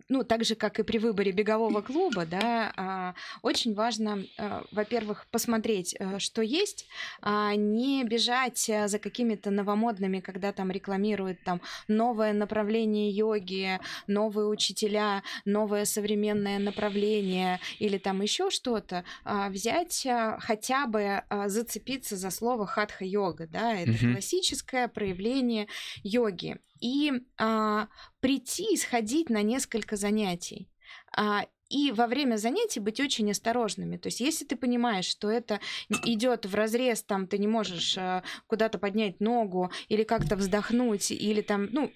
[0.10, 5.28] ну, так же, как и при выборе бегового клуба, да, а, очень важно, э, во-первых,
[5.32, 6.88] посмотреть, э, что есть,
[7.22, 14.48] а не бежать э, за какими-то новомодными, когда там рекламируют там новое направление йоги, новые
[14.48, 22.16] учителя, новое современное направление или там еще что-то, а, взять а, хотя бы а, зацепиться
[22.16, 24.14] за слово хатха-йога, да, это Мгм.
[24.14, 25.68] классическое проявление
[26.04, 27.88] йоги, и а,
[28.20, 30.70] прийти и сходить на несколько занятий.
[31.16, 33.98] А, и во время занятий быть очень осторожными.
[33.98, 35.60] То есть, если ты понимаешь, что это
[36.06, 41.42] идет в разрез, там ты не можешь а, куда-то поднять ногу или как-то вздохнуть, или
[41.42, 41.92] там, ну,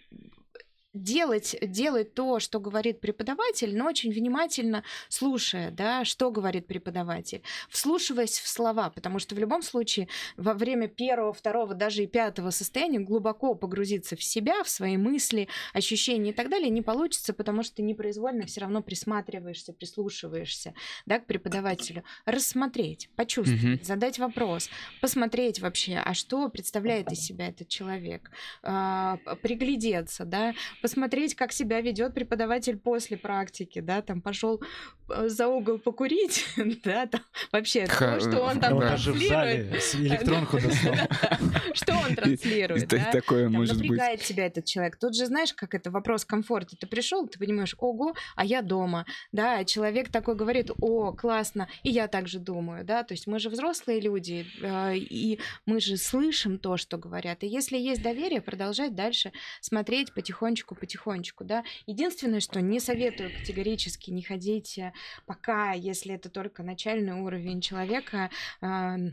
[0.94, 8.40] делать, делать то, что говорит преподаватель, но очень внимательно слушая, да, что говорит преподаватель, вслушиваясь
[8.40, 13.00] в слова, потому что в любом случае во время первого, второго, даже и пятого состояния
[13.00, 17.78] глубоко погрузиться в себя, в свои мысли, ощущения и так далее не получится, потому что
[17.78, 20.74] ты непроизвольно все равно присматриваешься, прислушиваешься,
[21.06, 22.04] да, к преподавателю.
[22.26, 23.84] Рассмотреть, почувствовать, Мгм.
[23.84, 28.30] задать вопрос, посмотреть вообще, а что представляет из себя этот человек,
[28.64, 34.62] а, приглядеться, да, посмотреть, как себя ведет преподаватель после практики, да, там пошел
[35.08, 36.46] за угол покурить,
[36.84, 40.96] да, там вообще Ха- то, что он там транслирует, электронку достал.
[41.74, 43.90] что он транслирует, да, Такое там может быть.
[43.90, 44.98] напрягает тебя этот человек.
[44.98, 46.76] Тут же знаешь, как это вопрос комфорта.
[46.76, 51.90] Ты пришел, ты понимаешь, ого, а я дома, да, человек такой говорит, о, классно, и
[51.90, 56.58] я также думаю, да, то есть мы же взрослые люди, э, и мы же слышим
[56.58, 61.64] то, что говорят, и если есть доверие, продолжать дальше смотреть потихонечку, потихонечку, да.
[61.86, 64.94] Единственное, что не советую категорически не ходить э,
[65.26, 68.30] пока, если это только начальный уровень человека,
[68.62, 69.12] э,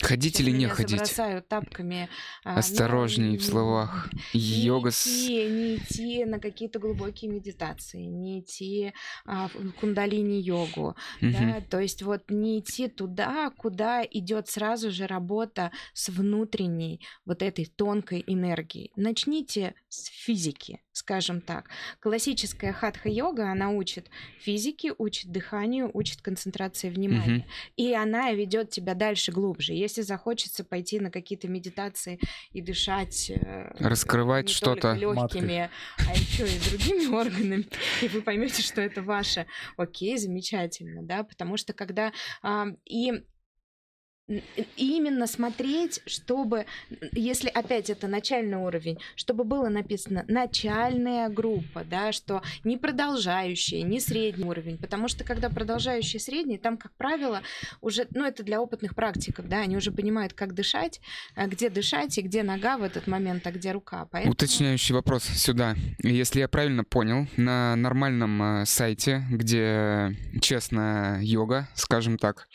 [0.00, 1.14] Ходить или не ходить?
[1.48, 2.08] тапками.
[2.44, 4.08] а, Осторожней в словах.
[4.32, 5.06] Не Йога с...
[5.06, 8.92] идти, не идти на какие-то глубокие медитации, не идти
[9.26, 15.70] а, в кундалини-йогу, да, то есть вот не идти туда, куда идет сразу же работа
[15.92, 18.92] с внутренней вот этой тонкой энергией.
[18.96, 21.68] Начните с физики, скажем так.
[22.00, 24.08] Классическая хатха-йога, она учит
[24.38, 27.46] физике, учит дыханию, учит концентрации внимания.
[27.76, 29.72] И она ведет тебя дальше, глубже.
[29.72, 32.20] Если захочется пойти на какие-то медитации
[32.52, 33.30] и дышать...
[33.30, 37.66] э, Раскрывать что-то легкими, а еще и другими органами,
[38.02, 39.46] и вы поймете, что это ваше.
[39.76, 42.12] Окей, замечательно, да, потому что когда
[42.84, 43.24] и
[44.76, 46.66] именно смотреть, чтобы,
[47.12, 54.00] если опять это начальный уровень, чтобы было написано начальная группа, да, что не продолжающая, не
[54.00, 57.42] средний уровень, потому что когда продолжающий и средний, там, как правило,
[57.80, 61.00] уже, ну, это для опытных практиков, да, они уже понимают, как дышать,
[61.34, 64.06] а где дышать и где нога в этот момент, а где рука.
[64.10, 64.32] Поэтому...
[64.32, 65.74] Уточняющий вопрос сюда.
[66.02, 72.48] Если я правильно понял, на нормальном э, сайте, где честная йога, скажем так,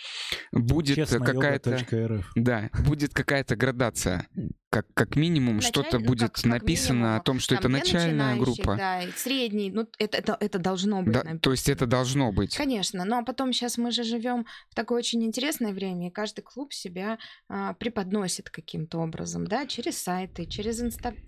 [0.52, 1.65] будет какая-то...
[1.72, 2.32] Честноёга.рф.
[2.36, 4.28] Да, будет какая-то градация.
[4.70, 8.36] Как, как минимум, что-то будет как- как написано минимум, о том, что там это начальная
[8.36, 8.76] группа.
[8.76, 11.14] Да, средний, ну, это, это, это должно быть.
[11.14, 11.40] Да, написано.
[11.40, 12.58] то есть это должно быть.
[12.58, 16.42] Конечно, ну а потом сейчас мы же живем в такое очень интересное время, и каждый
[16.42, 21.24] клуб себя а, преподносит каким-то образом, да, через сайты, через Инстаграм,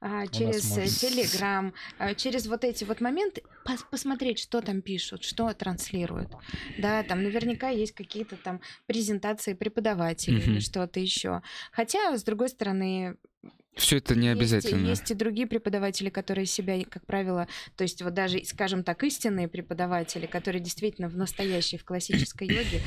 [0.00, 0.86] а, через э.
[0.88, 6.32] Телеграм, а, через вот эти вот моменты пос- посмотреть, что там пишут, что транслируют,
[6.76, 11.42] да, там наверняка есть какие-то там презентации преподавателей или что-то еще.
[11.72, 13.16] Хотя, с другой стороны,
[13.78, 14.88] Все это не есть- обязательно.
[14.88, 19.48] Есть, и другие преподаватели, которые себя, как правило, то есть вот даже, скажем так, истинные
[19.48, 22.80] преподаватели, которые действительно в настоящей, в классической йоге,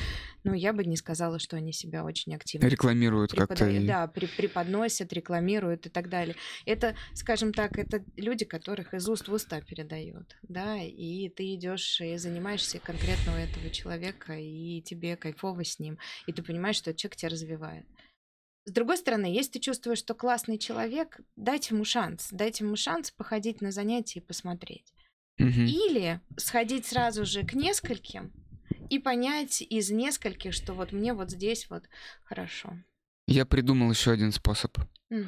[0.43, 3.69] ну, я бы не сказала, что они себя очень активно Рекламируют как-то.
[3.69, 6.35] и- Да, при- преподносят, рекламируют и так далее.
[6.65, 12.01] Это, скажем так, это люди, которых из уст в уста передают, да, и ты идешь
[12.01, 16.93] и занимаешься конкретно у этого человека, и тебе кайфово с ним, и ты понимаешь, что
[16.93, 17.85] человек тебя развивает.
[18.65, 23.09] С другой стороны, если ты чувствуешь, что классный человек, дайте ему шанс, дайте ему шанс
[23.11, 24.93] походить на занятия и посмотреть.
[25.39, 25.65] Мгм.
[25.65, 28.31] Или сходить сразу же к нескольким
[28.89, 31.83] и понять из нескольких, что вот мне вот здесь вот
[32.23, 32.77] хорошо.
[33.27, 34.77] Я придумал еще один способ.
[35.09, 35.27] М.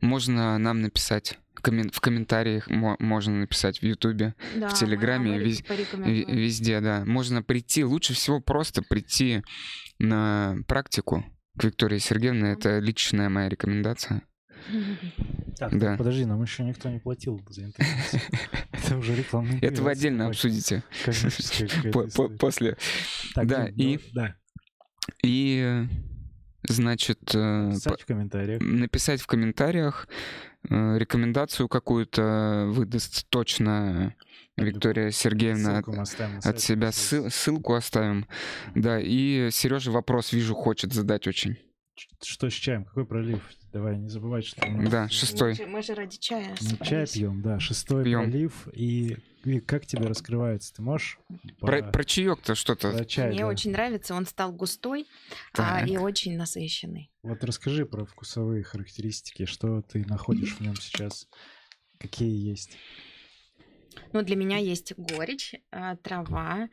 [0.00, 5.62] Можно нам написать коммен- в комментариях, мо- можно написать в Ютубе, Да, мы- Телеграме, вез-
[6.30, 7.04] везде, да.
[7.06, 9.42] Можно прийти, лучше всего просто прийти
[9.98, 11.24] на практику
[11.58, 12.52] к Виктории Сергеевне.
[12.52, 14.22] Это личная моя рекомендация.
[15.56, 15.90] Так, Да.
[15.90, 17.94] так, подожди, нам еще никто не платил за интернет.
[18.72, 20.82] Это уже рекламный Это вы отдельно обсудите
[22.40, 22.76] после.
[23.34, 24.34] Так, да, и- Да,
[25.22, 25.86] И, э,
[26.68, 28.60] значит, э, писать в комментариях.
[28.62, 30.08] написать в комментариях
[30.68, 34.14] э, рекомендацию какую-то выдаст точно
[34.56, 36.08] Виктория Сергеевна от, Ссылку на от
[36.44, 36.88] сайте, себя.
[36.88, 38.26] Ссыл- ссылку оставим.
[38.74, 41.56] Да, и Сережа вопрос, вижу, хочет задать очень.
[42.22, 42.84] Что с чаем?
[42.84, 43.40] Какой пролив?
[43.72, 44.60] Давай, не забывай, что...
[44.88, 45.50] Да, э, шестой.
[45.50, 47.12] Мы же, мы же ради чая Мы чай собрались.
[47.12, 48.22] пьем, да, шестой Пьем.
[48.30, 48.68] пролив.
[48.72, 50.72] И, Вик, как тебе раскрывается?
[50.74, 51.18] Ты можешь
[51.60, 52.92] Про, по- про чаек-то что-то.
[52.92, 53.46] про чай, Мне да.
[53.48, 55.06] очень нравится, он стал густой
[55.58, 57.10] а, и очень насыщенный.
[57.24, 61.26] Вот расскажи про вкусовые характеристики, что ты находишь в нем сейчас,
[61.98, 62.76] какие есть.
[64.14, 66.68] Ну, для меня есть горечь, а, трава,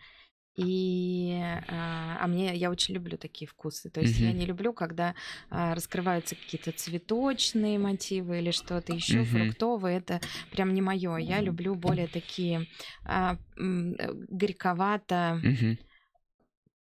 [0.57, 3.89] И, а, а мне, я очень люблю такие вкусы.
[3.89, 5.15] То есть я не люблю, когда
[5.49, 9.97] а, раскрываются какие-то цветочные мотивы или что-то еще, фруктовые.
[9.97, 11.17] Это прям не мое.
[11.17, 12.67] Я люблю более такие
[13.05, 15.41] а, э, горьковато,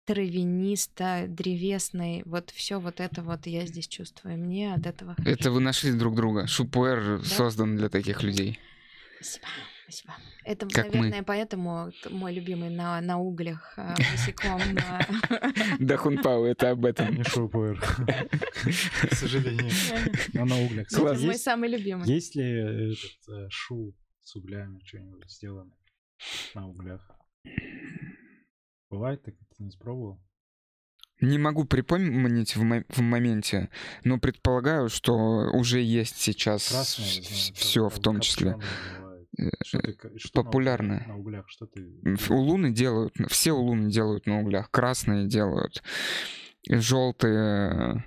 [0.05, 2.21] травянисто, древесный.
[2.25, 4.37] Вот все вот это вот я здесь чувствую.
[4.37, 5.53] Мне от этого Это хорошо.
[5.53, 6.47] вы нашли друг друга.
[6.47, 7.23] Шупуэр Да.
[7.23, 8.59] создан для таких людей.
[9.21, 9.47] Спасибо.
[9.83, 10.13] Спасибо.
[10.45, 10.91] Это, Как мы.
[11.01, 14.61] наверное, поэтому т- мой любимый на, на углях а, босиком.
[14.89, 15.01] а.
[15.79, 17.13] Да, Хунпау, это об этом.
[17.15, 17.79] Не шоупуэр.
[19.09, 19.69] К сожалению.
[20.33, 20.87] Но на углях.
[20.91, 22.07] Это мой самый любимый.
[22.07, 22.97] Есть ли этот
[23.29, 25.73] э, шу с углями, что-нибудь сделано
[26.55, 27.01] на углях?
[28.89, 30.21] Бывает, так ты не испробовал?
[31.19, 33.69] Не могу припомнить в, мо- в моменте,
[34.03, 35.13] но предполагаю, что
[35.53, 38.57] уже есть сейчас Красное, все в том числе.
[38.99, 39.02] Э,
[39.63, 40.53] Что ты, что на углях-
[41.07, 41.91] На углях, что ты...
[42.05, 45.81] Ф- Улуны делают, все улуны делают на углях, красные делают,
[46.69, 48.03] желтые,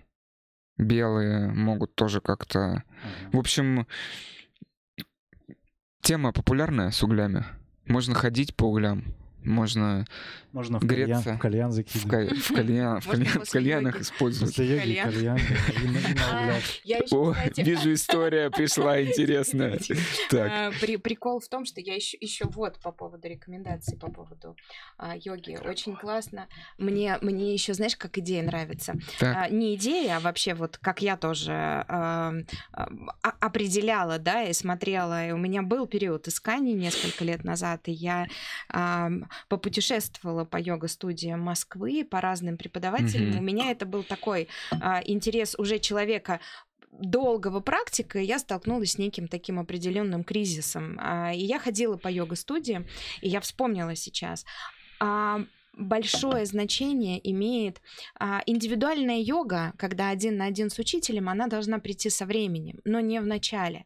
[0.78, 2.60] белые могут тоже как-то.
[2.60, 2.84] Ага.
[3.32, 3.86] В общем,
[6.00, 7.44] тема популярная с углями.
[7.86, 9.04] Можно ходить по углям,
[9.44, 10.04] можно
[10.56, 12.32] Можно в кальян, греться в кальян в, закидывать.
[12.32, 14.02] в кальян- в кальян- в кальянах йоги.
[14.04, 14.56] использовать.
[14.56, 15.12] После йоги Кальян.
[15.12, 15.38] кальян
[16.32, 16.58] А,
[17.10, 19.78] О, вижу, история пришла интересная.
[20.30, 24.10] Так, а, при- прикол в том, что я еще, еще вот по поводу рекомендаций по
[24.10, 24.56] поводу
[24.96, 25.58] а, йоги.
[25.62, 26.46] Очень классно.
[26.78, 28.94] Мне, мне еще, знаешь, как идея нравится.
[29.50, 31.52] не идея, а вообще вот как я тоже
[33.40, 35.26] определяла, да, и смотрела.
[35.28, 38.26] И у меня был период исканий несколько лет назад, и я
[39.48, 43.30] попутешествовала по йога-студиям Москвы, по разным преподавателям.
[43.30, 43.38] Мгм.
[43.38, 46.40] У меня это был такой а, интерес уже человека
[46.98, 50.98] долгого практика, я столкнулась с неким таким определенным кризисом.
[51.00, 52.87] А, И я ходила по йога-студиям,
[53.20, 54.44] и я вспомнила сейчас.
[55.00, 55.44] а,
[55.78, 57.82] Большое значение имеет
[58.18, 63.00] а, индивидуальная йога, когда один на один с учителем, она должна прийти со временем, но
[63.00, 63.85] не в начале.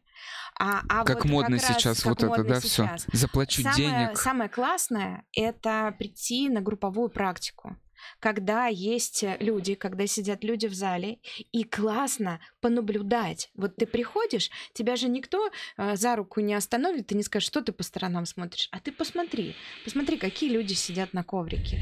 [0.59, 2.89] А, а Как вот модно раз, сейчас как вот это, модно да, все.
[3.13, 4.17] Заплачу Самое, денег.
[4.17, 7.77] самое классное— это прийти на групповую практику
[8.19, 11.19] когда есть люди, когда сидят люди в зале,
[11.51, 13.49] и классно понаблюдать.
[13.55, 17.61] Вот ты приходишь, тебя же никто э, за руку не остановит и не скажет, что
[17.61, 18.69] ты по сторонам смотришь.
[18.71, 21.79] А ты посмотри, посмотри, какие люди сидят на коврике.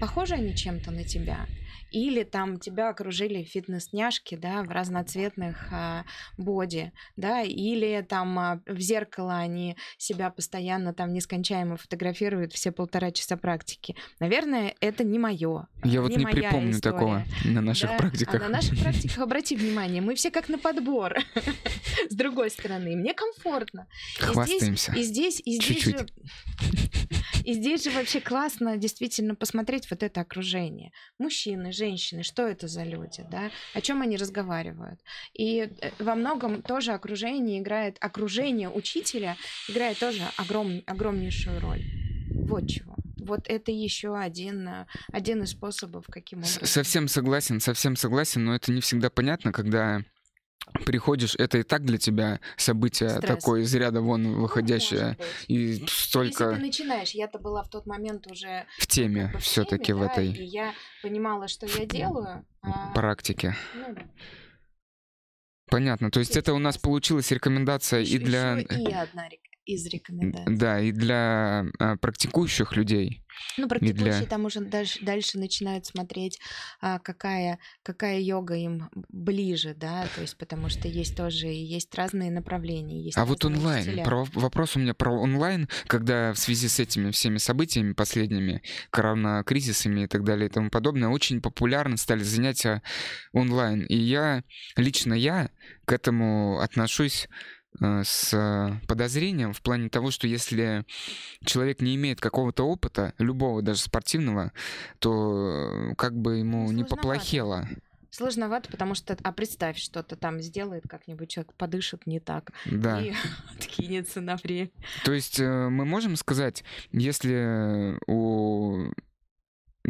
[0.00, 1.46] Похожи они чем-то на тебя?
[1.90, 6.04] Или там тебя окружили фитнес-няшки, да, в разноцветных а,
[6.38, 13.10] боди, да, или там а, в зеркало они себя постоянно там нескончаемо фотографируют все полтора
[13.10, 13.96] часа практики.
[14.20, 15.66] Наверное, это не мое.
[15.84, 16.92] Я вот не припомню история.
[16.92, 18.34] такого на наших Да, практиках.
[18.34, 21.16] А на наших практиках, обрати внимание, мы все как на подбор.
[22.10, 23.86] С другой стороны, мне комфортно.
[24.18, 24.92] И здесь- Хвастаемся.
[24.92, 26.06] И здесь, и здесь же...
[27.44, 30.92] И здесь же вообще классно действительно посмотреть вот это окружение.
[31.18, 33.50] Мужчины, женщины, что это за люди, да?
[33.74, 35.00] О чем они разговаривают?
[35.34, 39.36] И э, во многом тоже окружение играет, окружение учителя
[39.68, 41.82] играет тоже огром, огромнейшую роль.
[42.30, 42.94] Вот чего.
[43.16, 46.66] Вот это еще один, э, один из способов, каким образом.
[46.66, 50.02] Совсем согласен, совсем согласен, но это не всегда понятно, когда
[50.84, 53.24] приходишь, это и так для тебя событие Стресс.
[53.36, 55.16] такое из ряда вон Ну, выходящее.
[55.18, 55.26] быть.
[55.48, 59.38] И Если столько ты начинаешь, я-то была в тот момент уже в теме как бы
[59.38, 62.44] в все-таки теме, в да, этой и я понимала, что я делаю.
[62.62, 63.56] а, практике.
[63.74, 64.02] ну да.
[65.68, 66.10] Понятно.
[66.10, 68.52] То есть это у нас получилась рекомендация и Ещё- для...
[68.56, 70.56] ещё и одна рек- из рекомендаций.
[70.56, 73.22] Да, и для а, практикующих людей.
[73.56, 76.38] Ну, практикующие для- там уже дальше, дальше начинают смотреть,
[76.80, 81.94] а, какая, какая йога им ближе, да, то есть потому что есть тоже, и есть
[81.94, 83.02] разные направления.
[83.02, 84.04] Есть А вот онлайн, учителя.
[84.04, 90.02] про- вопрос у меня про онлайн, когда в связи с этими всеми событиями последними, коронакризисами
[90.02, 92.82] и так далее и тому подобное, очень популярны стали занятия
[93.32, 93.84] онлайн.
[93.86, 94.42] И я,
[94.76, 95.50] лично я
[95.84, 97.28] к этому отношусь
[97.78, 100.84] с э, подозрением в плане того, что если
[101.44, 104.52] человек не имеет какого-то опыта, любого даже спортивного,
[104.98, 106.96] то э, как бы ему Ну, не сложновато.
[106.96, 107.68] поплохело.
[108.12, 113.00] Сложновато, потому что, а представь, что-то там сделает как-нибудь, человек подышит не так Да.
[113.00, 113.12] и
[113.56, 114.70] откинется на время.
[115.04, 118.90] То есть э, мы можем сказать, если у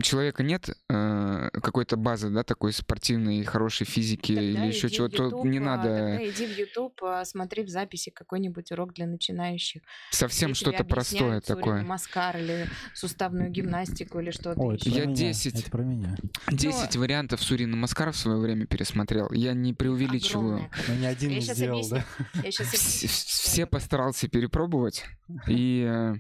[0.03, 5.59] человека нет э, какой-то базы, да, такой спортивной, хорошей физики Тогда или еще чего-то, не
[5.59, 9.83] а, надо Тогда иди в YouTube, а, смотри в записи какой-нибудь урок для начинающих.
[10.11, 11.83] совсем что-то простое такое.
[11.83, 14.99] Маскар или суставную гимнастику или что-то О, это еще.
[14.99, 15.61] Я меня, 10.
[15.61, 16.17] Это про меня.
[16.49, 19.31] 10 вариантов Сурина Маскара в свое время пересмотрел.
[19.33, 20.69] Я не преувеличиваю.
[20.71, 22.03] Огромное Но ни один Я не сделал, объясню.
[22.33, 22.43] да?
[22.51, 25.05] Все постарался перепробовать.
[25.49, 26.15] И э,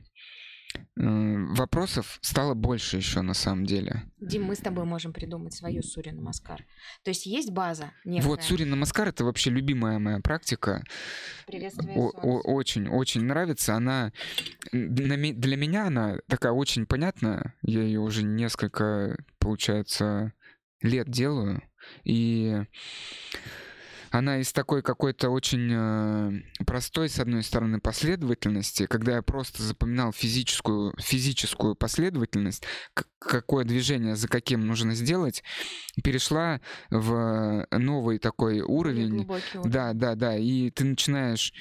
[0.96, 4.02] вопросов стало больше еще на самом деле.
[4.18, 6.64] Дим, мы с тобой можем придумать свою Сури Намаскар.
[7.04, 8.26] То есть есть база некая.
[8.26, 10.82] Вот Сури Намаскар это вообще любимая моя практика.
[11.48, 12.10] О-
[12.54, 13.74] очень, очень нравится.
[13.74, 14.12] Она
[14.72, 17.54] для меня она такая очень понятная.
[17.62, 20.32] Я ее уже несколько, получается,
[20.82, 21.62] лет делаю.
[22.04, 22.62] И
[24.10, 30.12] она из такой какой-то очень э, простой, с одной стороны, последовательности, когда я просто запоминал
[30.12, 32.64] физическую, физическую последовательность,
[33.20, 35.44] какое движение за каким нужно сделать,
[36.02, 39.26] перешла в новый такой уровень.
[39.54, 39.70] уровень.
[39.70, 40.36] Да, да, да.
[40.36, 41.52] И ты начинаешь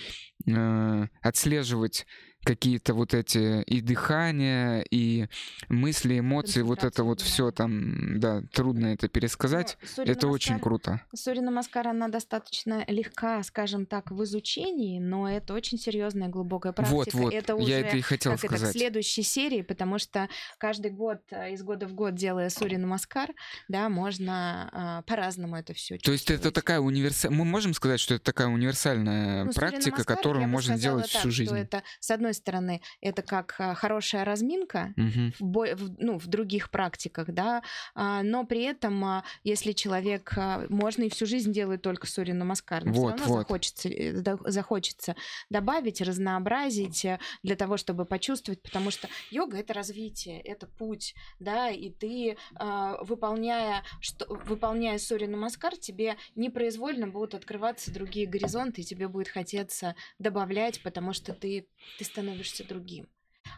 [0.47, 2.07] э, отслеживать
[2.43, 5.27] какие-то вот эти и дыхания, и
[5.67, 9.77] мысли, эмоции, вот это вот все там, да, трудно это пересказать.
[9.97, 11.01] Ну, Это очень Намаскар- круто.
[11.13, 16.95] Сурья Намаскар, она достаточно легка, скажем так, в изучении, но это очень серьезная глубокая практика.
[16.95, 18.75] Вот, вот, Это уже я это и хотел как это, к сказать.
[18.75, 20.27] следующей серии, потому что
[20.57, 23.29] каждый год, э, из года в год, делая Сури Намаскар,
[23.67, 27.37] да, можно а, по-разному это все То есть это такая универсальная...
[27.37, 31.55] Мы можем сказать, что это такая универсальная Ну, практика, которую можно делать так, всю жизнь.
[31.55, 35.33] это, с одной стороны, это как а, хорошая разминка, Мгм.
[35.39, 37.61] в, бо- в- ну, в других практиках, да,
[37.95, 42.33] а, но при этом, а, если человек, а, можно и всю жизнь делать только Сурья
[42.33, 43.39] Намаскар, но Вот, все равно вот.
[43.41, 45.15] захочется, э, да- захочется
[45.49, 51.69] добавить, разнообразить э, для того, чтобы почувствовать, потому что йога— это развитие, это путь, да,
[51.69, 58.83] и ты, а, выполняя, что, выполняя Сурья Намаскар, тебе непроизвольно будут открываться другие горизонты, и
[58.83, 61.67] тебе будет хотеться добавлять, потому что ты,
[61.97, 62.18] ты становишься
[62.63, 63.07] другим.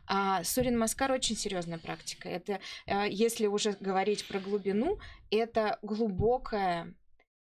[0.07, 2.29] А Сурин Маскар очень серьезная практика.
[2.29, 4.99] Это, э, если уже говорить про глубину,
[5.29, 6.93] это глубокая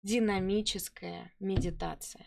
[0.02, 2.26] динамическая медитация.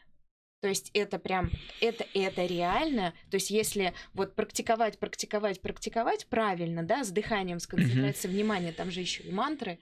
[0.62, 1.50] То есть это прям,
[1.82, 3.14] это, это реально.
[3.32, 8.92] То есть если вот практиковать, практиковать, практиковать правильно, да, с дыханием, с концентрацией внимания, там
[8.92, 9.80] же еще и мантры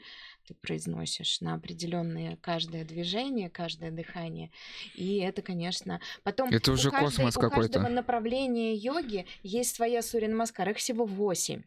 [0.47, 4.51] ты произносишь на определенное каждое движение, каждое дыхание.
[4.95, 7.89] И это, конечно, потом Это у уже каждой- космос у каждого какой-то.
[7.89, 10.69] направления йоги есть своя Сурин Маскар.
[10.69, 11.61] Их всего восемь.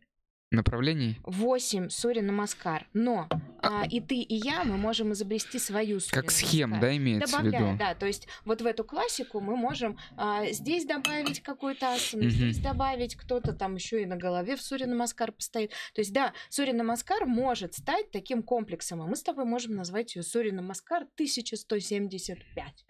[0.53, 1.19] Направлений?
[1.25, 2.87] 8 Сури Намаскар.
[2.93, 3.29] Но
[3.63, 7.31] а, и ты, и я, мы можем изобрести свою Сури Как схем, да, имеется в
[7.39, 7.79] Добавляя, виду?
[7.79, 12.31] да, то есть вот в эту классику мы можем а, здесь добавить какой-то асану, Мгм.
[12.31, 15.71] здесь добавить кто-то там еще и на голове в Сури Намаскар постоит.
[15.95, 20.15] То есть да, Сури Намаскар может стать таким комплексом, и мы с тобой можем назвать
[20.17, 22.85] ее Сури Намаскар 1175.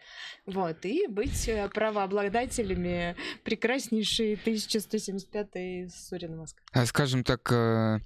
[0.47, 6.65] Вот, и быть э, правообладателями прекраснейшей 1175 Сури Намаскар.
[6.73, 8.01] А скажем так, э,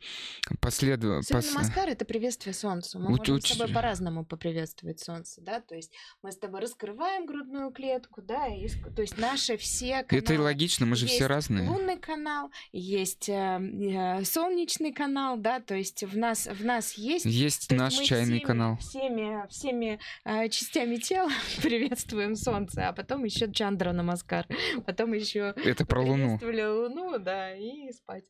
[0.61, 1.21] последу...
[1.21, 2.99] Пос- Намаскар это приветствие солнцу.
[2.99, 5.93] Мы Уч- можем с тобой по-разному поприветствовать солнце, да, то есть
[6.23, 10.25] мы с тобой раскрываем грудную клетку, да, и то есть наши все каналы.
[10.25, 11.69] Это и логично, мы же все Есть разные.
[11.69, 17.25] Лунный канал, есть э, э, солнечный канал, да, то есть в нас в нас есть
[17.25, 18.77] Есть то есть наш мы чайный всеми- канал.
[18.79, 21.31] Всеми, всеми э, частями тела
[21.63, 24.47] приветствуем солнце, а потом еще Чандра Намаскар,
[24.85, 26.39] потом еще Это про Луну.
[26.43, 28.25] Луну, да, и спать.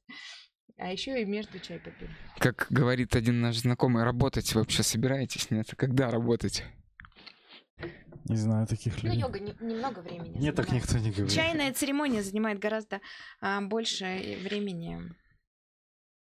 [0.78, 2.10] А еще и между чай попили.
[2.38, 5.50] Как говорит один наш знакомый, работать вообще собираетесь?
[5.50, 6.64] Нет, когда работать?
[8.28, 9.20] Не знаю таких Ну, людей.
[9.22, 10.36] йога не- немного времени.
[10.36, 10.84] Мне так занимает.
[10.92, 11.32] никто не говорит.
[11.32, 13.00] Чайная церемония занимает гораздо
[13.40, 14.04] а, больше
[14.42, 15.00] времени.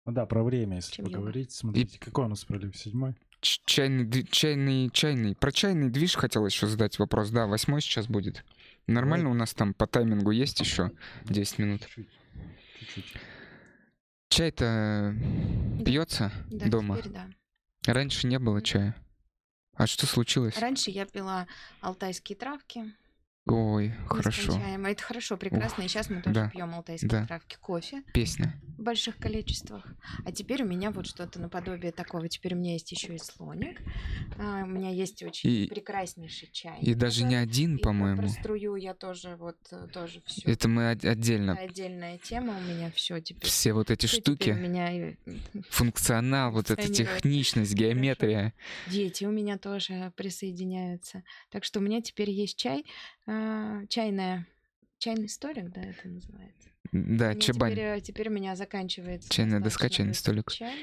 [0.06, 1.16] Ну да, про время, если Чем йога.
[1.18, 1.52] поговорить.
[1.52, 2.78] Смотрите, какой у нас пролив?
[2.78, 3.16] Седьмой?
[3.42, 5.36] Ч- Чайный, чайный, чайный.
[5.36, 7.32] Про чайный движ хотел еще задать вопрос.
[7.32, 8.46] Да, восьмой сейчас будет.
[8.86, 10.92] Нормально у нас там по таймингу есть еще
[11.26, 11.82] 10 минут.
[11.94, 12.08] Чуть.
[12.80, 13.18] Чуть-чуть.
[14.38, 15.16] Чай-то
[15.84, 17.00] пьется Да, дома?
[17.00, 17.28] теперь да.
[17.92, 18.96] Раньше не было чая.
[19.74, 20.60] А что случилось?
[20.60, 21.48] Раньше я пила
[21.82, 22.94] алтайские травки.
[23.50, 24.60] Ой, хорошо.
[24.86, 25.84] Это хорошо, прекрасно.
[25.84, 27.26] И сейчас мы тоже да, пьем алтайские да.
[27.26, 27.58] травки.
[27.60, 28.60] Кофе Песня.
[28.78, 29.86] в больших количествах.
[30.26, 32.28] А теперь у меня вот что-то наподобие такого.
[32.30, 33.82] Теперь у меня есть еще и слоник.
[34.38, 36.80] А, у меня есть очень И- прекраснейший чай.
[36.82, 38.28] И даже не один, И про по-моему.
[38.30, 40.50] струю я тоже вот э, тоже все.
[40.52, 41.54] Это мы от- отдельно.
[41.54, 43.46] отдельная тема у меня все теперь.
[43.48, 45.16] Все вот эти теперь штуки, у меня
[45.70, 48.54] функционал, вот эта техничность, геометрия.
[48.88, 51.24] дети у меня тоже присоединяются.
[51.50, 52.86] Так что у меня теперь есть чай,
[53.28, 54.48] а, чайная,
[54.98, 56.70] чайный столик, да, это называется.
[56.92, 57.72] Да, меня чабань.
[57.74, 59.30] Теперь, э, теперь у меня заканчивается.
[59.30, 60.52] Чайная доска, чайный столик.
[60.52, 60.74] чай.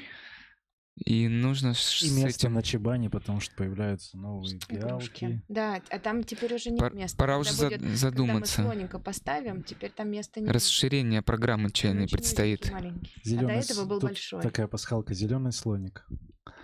[1.03, 2.53] И нужно И с место этим...
[2.53, 5.41] на чебане, потому что появляются новые пиалки.
[5.49, 7.17] Да, а там теперь уже нет Пор- места.
[7.17, 8.61] Пора Когда уже за- будет- Когда мы задуматься.
[8.61, 10.49] слоника поставим, теперь там места нет.
[10.51, 12.61] Расширение программы чайной предстоит.
[12.61, 13.13] узенький, маленький.
[13.25, 14.41] Зелёный этого с- был тут большой.
[14.41, 16.07] Такая пасхалка, зеленый слоник.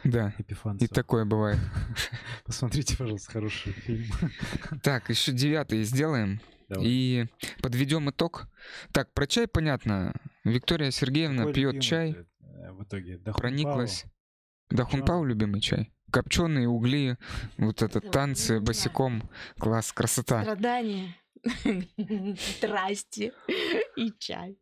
[0.04, 0.90] Да, Эпифанцев.
[0.90, 1.60] и такое бывает.
[2.46, 4.06] Посмотрите, пожалуйста, хороший фильм.
[4.84, 6.42] Так, еще девятый сделаем.
[6.70, 6.86] Давай.
[6.88, 7.26] И
[7.62, 8.48] подведем итог.
[8.94, 10.14] Так, про чай понятно.
[10.44, 13.34] Виктория Сергеевна Какой пьет чай, э, В итоге Дахунпао?
[13.42, 14.06] прониклась.
[14.70, 15.02] Да, Копчёный.
[15.02, 15.92] Хунпау любимый чай.
[16.12, 17.18] Копченые угли,
[17.58, 19.30] вот это танцы босиком.
[19.60, 20.42] Класс, красота.
[20.44, 21.16] Страдания,
[22.38, 23.32] страсти
[23.96, 24.58] и чай.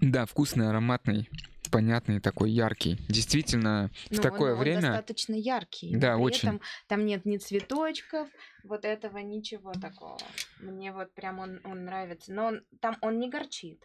[0.00, 1.28] Да, вкусный, ароматный,
[1.70, 2.98] понятный, такой яркий.
[3.08, 4.80] Действительно, в Но такое он, он время...
[4.82, 5.92] достаточно яркий.
[5.94, 6.48] но Да, при очень.
[6.48, 8.28] этом там нет ни цветочков,
[8.62, 10.18] вот этого ничего такого.
[10.60, 12.32] Мне вот прям он, он нравится.
[12.32, 13.84] Но он, там он не горчит.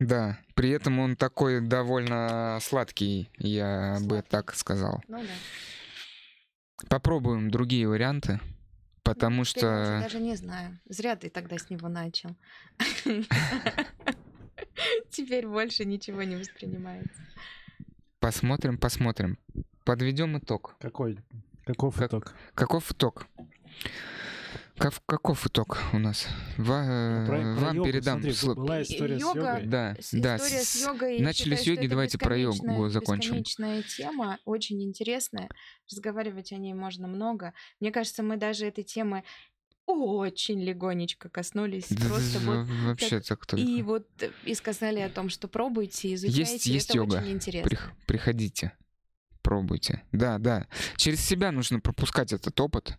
[0.00, 4.30] Да, при этом он такой довольно сладкий, я бы Сладкий.
[4.30, 5.02] так сказал.
[5.08, 6.86] Ну да.
[6.88, 8.40] Попробуем другие варианты,
[9.02, 9.98] потому я уже что...
[10.02, 10.80] даже не знаю.
[10.86, 12.34] Зря ты тогда с него начал.
[15.10, 17.20] Теперь больше ничего не воспринимается.
[18.18, 19.38] Посмотрим, посмотрим.
[19.84, 20.76] Подведем итог.
[20.80, 21.18] Какой?
[21.64, 22.34] Каков Как- итог?
[22.54, 23.26] Каков итог?
[24.76, 26.26] Как- каков итог у нас?
[26.56, 28.14] Ва- Ну, про- про вам йогу, передам.
[28.22, 29.66] смотри, сло- была история с йога- йогой.
[29.66, 30.36] Да, С- да.
[30.36, 31.18] История с- с йогой.
[31.20, 33.30] начали с считаю, йоги, что это давайте про йогу закончим.
[33.32, 35.50] Бесконечная тема, очень интересная.
[35.90, 37.52] Разговаривать о ней можно много.
[37.78, 39.22] Мне кажется, мы даже этой темы
[39.92, 41.86] очень легонечко коснулись.
[41.90, 43.64] Да, Просто вот вообще так только.
[43.64, 46.72] и вот э, и сказали о том, что пробуйте, изучайте.
[46.72, 47.16] есть это йога.
[47.16, 47.68] очень интересно.
[47.68, 48.72] Прих- приходите,
[49.42, 50.02] пробуйте.
[50.12, 50.66] Да, да.
[50.96, 52.98] Через себя нужно пропускать этот опыт,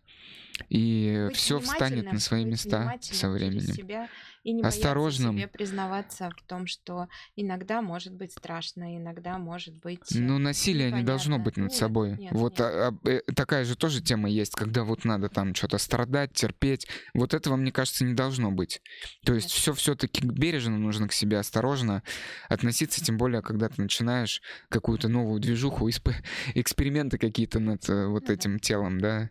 [0.69, 3.73] и Быть все встанет на свои места со временем.
[3.73, 4.09] себя
[4.43, 5.37] и не Осторожным.
[5.37, 9.99] себе признаваться в том, что иногда может быть страшно, иногда может быть...
[10.15, 11.43] э, Ну, насилие не должно непонятно.
[11.45, 12.17] быть над Нет, собой.
[12.17, 12.61] нет, вот нет.
[12.61, 16.87] а- а, э, такая же тоже тема есть, когда вот надо там что-то страдать, терпеть.
[17.13, 18.81] Вот этого, мне кажется, не должно быть.
[19.25, 22.01] То есть все все-таки бережно нужно к себе, осторожно
[22.49, 25.87] относиться, тем более, когда ты начинаешь какую-то новую движуху,
[26.55, 29.29] эксперименты какие-то над э, вот этим телом, да,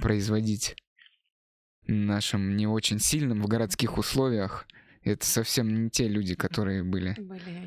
[0.00, 0.76] производить
[1.86, 4.66] нашим не очень сильным в городских условиях.
[5.04, 7.14] Это совсем не те люди, которые были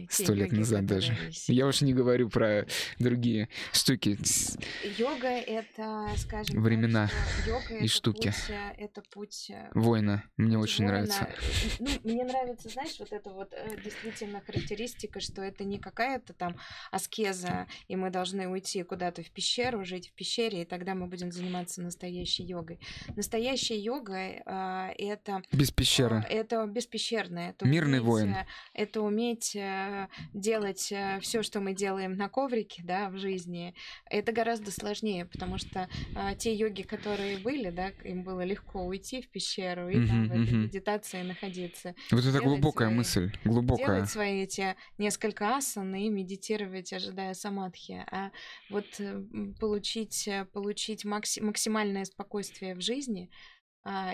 [0.10, 1.16] сто лет назад даже.
[1.48, 2.66] Я уж не говорю про
[3.00, 4.18] другие штуки.
[4.98, 7.10] Йога это, скажем, Времена
[7.80, 8.28] и штуки.
[8.28, 9.52] Путь, э, это путь.
[9.52, 10.24] э, Воина.
[10.38, 11.30] Мне путь очень нравится.
[11.80, 16.58] Ну, мне нравится, знаешь, вот эта вот э, действительно характеристика, что это не какая-то там
[16.92, 21.32] аскеза, и мы должны уйти куда-то в пещеру, жить в пещере, и тогда мы будем
[21.32, 22.80] заниматься настоящей йогой.
[23.16, 26.26] Настоящая йога э, это Без пещеры.
[26.30, 26.66] Это
[27.28, 27.50] беспещерное.
[27.52, 28.34] Это Мирный уметь, воин.
[28.34, 33.74] э, Это уметь э, делать все, что мы делаем на коврике, да, в жизни.
[34.10, 35.88] Это гораздо сложнее, потому что
[36.38, 40.40] те йоги, которые были, да, им было легко уйти в пещеру и там в этой
[40.54, 40.64] мгм.
[40.64, 41.96] медитации находиться.
[42.12, 43.32] Вот это делать глубокая свои- мысль.
[43.44, 43.86] Глубокая.
[43.88, 48.04] Делать свои эти несколько асан и медитировать, ожидая самадхи.
[48.12, 48.32] А
[48.70, 49.22] вот э,
[49.60, 53.30] получить, э, получить макси- максимальное спокойствие в жизни,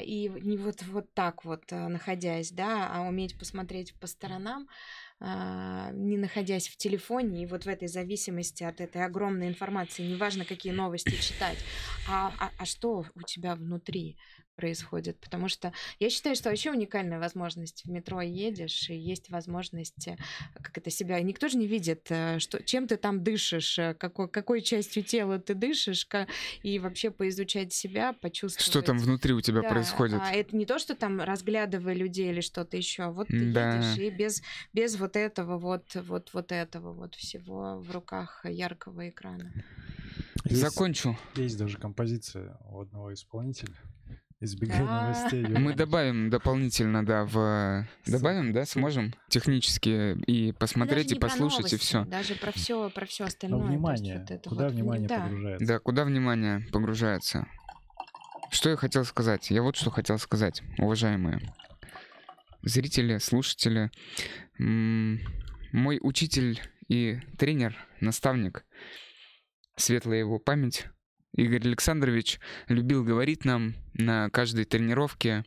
[0.02, 4.68] и в- не вот, вот так вот а, находясь, да, а уметь посмотреть по сторонам,
[5.20, 10.46] а, не находясь в телефоне и вот в этой зависимости от этой огромной информации, неважно,
[10.46, 11.58] какие новости читать,
[12.10, 14.18] а, а, а что у тебя внутри
[14.56, 17.84] происходит, потому что я считаю, что вообще уникальная возможность.
[17.86, 20.16] В метро едешь, и есть возможность, э,
[20.62, 21.20] как это себя...
[21.22, 25.40] Никто же не видит, э, что, чем ты там дышишь, э, какой, какой частью тела
[25.40, 26.08] ты дышишь,
[26.62, 28.66] и вообще поизучать себя, почувствовать.
[28.70, 30.20] Что там внутри у тебя Да, происходит?
[30.22, 33.10] А это не то, что там разглядывая людей или что-то еще.
[33.12, 33.78] Вот ты Да.
[33.78, 34.42] едешь и без,
[34.74, 39.52] без вот этого, вот, вот, вот этого вот всего в руках яркого экрана.
[40.46, 41.18] Есть- Закончу.
[41.36, 43.74] Есть даже композиция у одного исполнителя.
[44.44, 45.04] Избегай Да.
[45.04, 45.46] новостей.
[45.48, 45.74] Мы Юра.
[45.74, 47.88] добавим дополнительно, да, в...
[48.06, 49.14] Добавим, да, сможем?
[49.30, 52.04] Технически и посмотреть, и послушать, и все.
[52.04, 53.68] Даже про все, про все Но остальное.
[53.68, 54.26] внимание.
[54.30, 55.22] вот Куда вот, внимание да.
[55.22, 55.66] погружается?
[55.66, 57.48] Да, куда внимание погружается?
[58.52, 59.50] Что я хотел сказать?
[59.50, 61.40] Я вот что хотел сказать, уважаемые
[62.64, 63.92] зрители, слушатели.
[64.58, 68.66] Мой учитель и тренер, наставник,
[69.78, 70.88] светлая его память,
[71.36, 75.44] Игорь Александрович любил говорить нам на каждой тренировке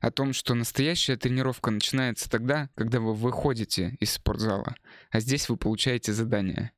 [0.00, 4.76] о том, что настоящая тренировка начинается тогда, когда вы выходите из спортзала,
[5.10, 6.70] а здесь вы получаете задание.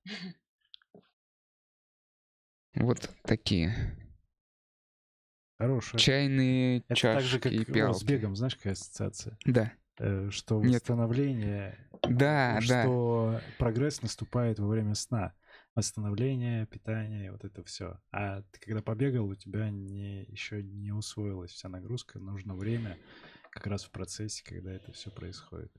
[2.74, 3.96] Вот такие.
[5.58, 5.98] Хорошая.
[6.00, 7.98] Чайные Это чашки так же, как и пиалки.
[7.98, 9.36] с бегом, знаешь, какая ассоциация?
[9.44, 10.76] Да, Э, Что Нет.
[10.76, 11.76] восстановление,
[12.08, 12.84] да, да.
[12.84, 15.34] что прогресс наступает во время сна.
[15.80, 17.98] Восстановление, питание, вот это все.
[18.12, 22.98] А ты когда побегал, у тебя не, еще не усвоилась вся нагрузка, нужно время
[23.50, 25.72] как раз в процессе, когда это все происходит.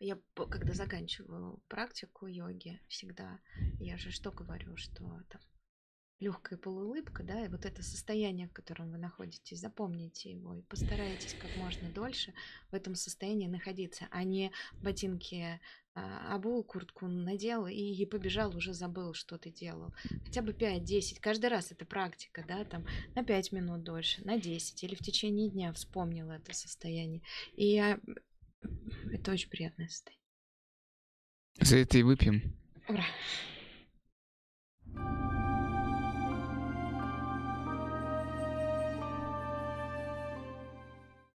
[0.00, 3.40] Я когда заканчиваю практику йоги, всегда
[3.78, 5.42] я же что говорю, что там
[6.18, 11.34] легкая полуулыбка, да, и вот это состояние, в котором вы находитесь, запомните его и постарайтесь
[11.34, 12.32] как можно дольше
[12.70, 14.50] в этом состоянии находиться, а не
[14.80, 15.60] ботинки
[15.94, 19.92] обул, куртку надел и, и побежал, уже забыл, что ты делал.
[20.24, 24.82] Хотя бы 5-10, каждый раз это практика, да, там на 5 минут дольше, на 10
[24.84, 27.22] или в течение дня вспомнил это состояние.
[27.54, 28.00] И я...
[29.10, 30.22] это очень приятное состояние.
[31.60, 32.56] За это и выпьем.
[32.88, 33.04] Ура!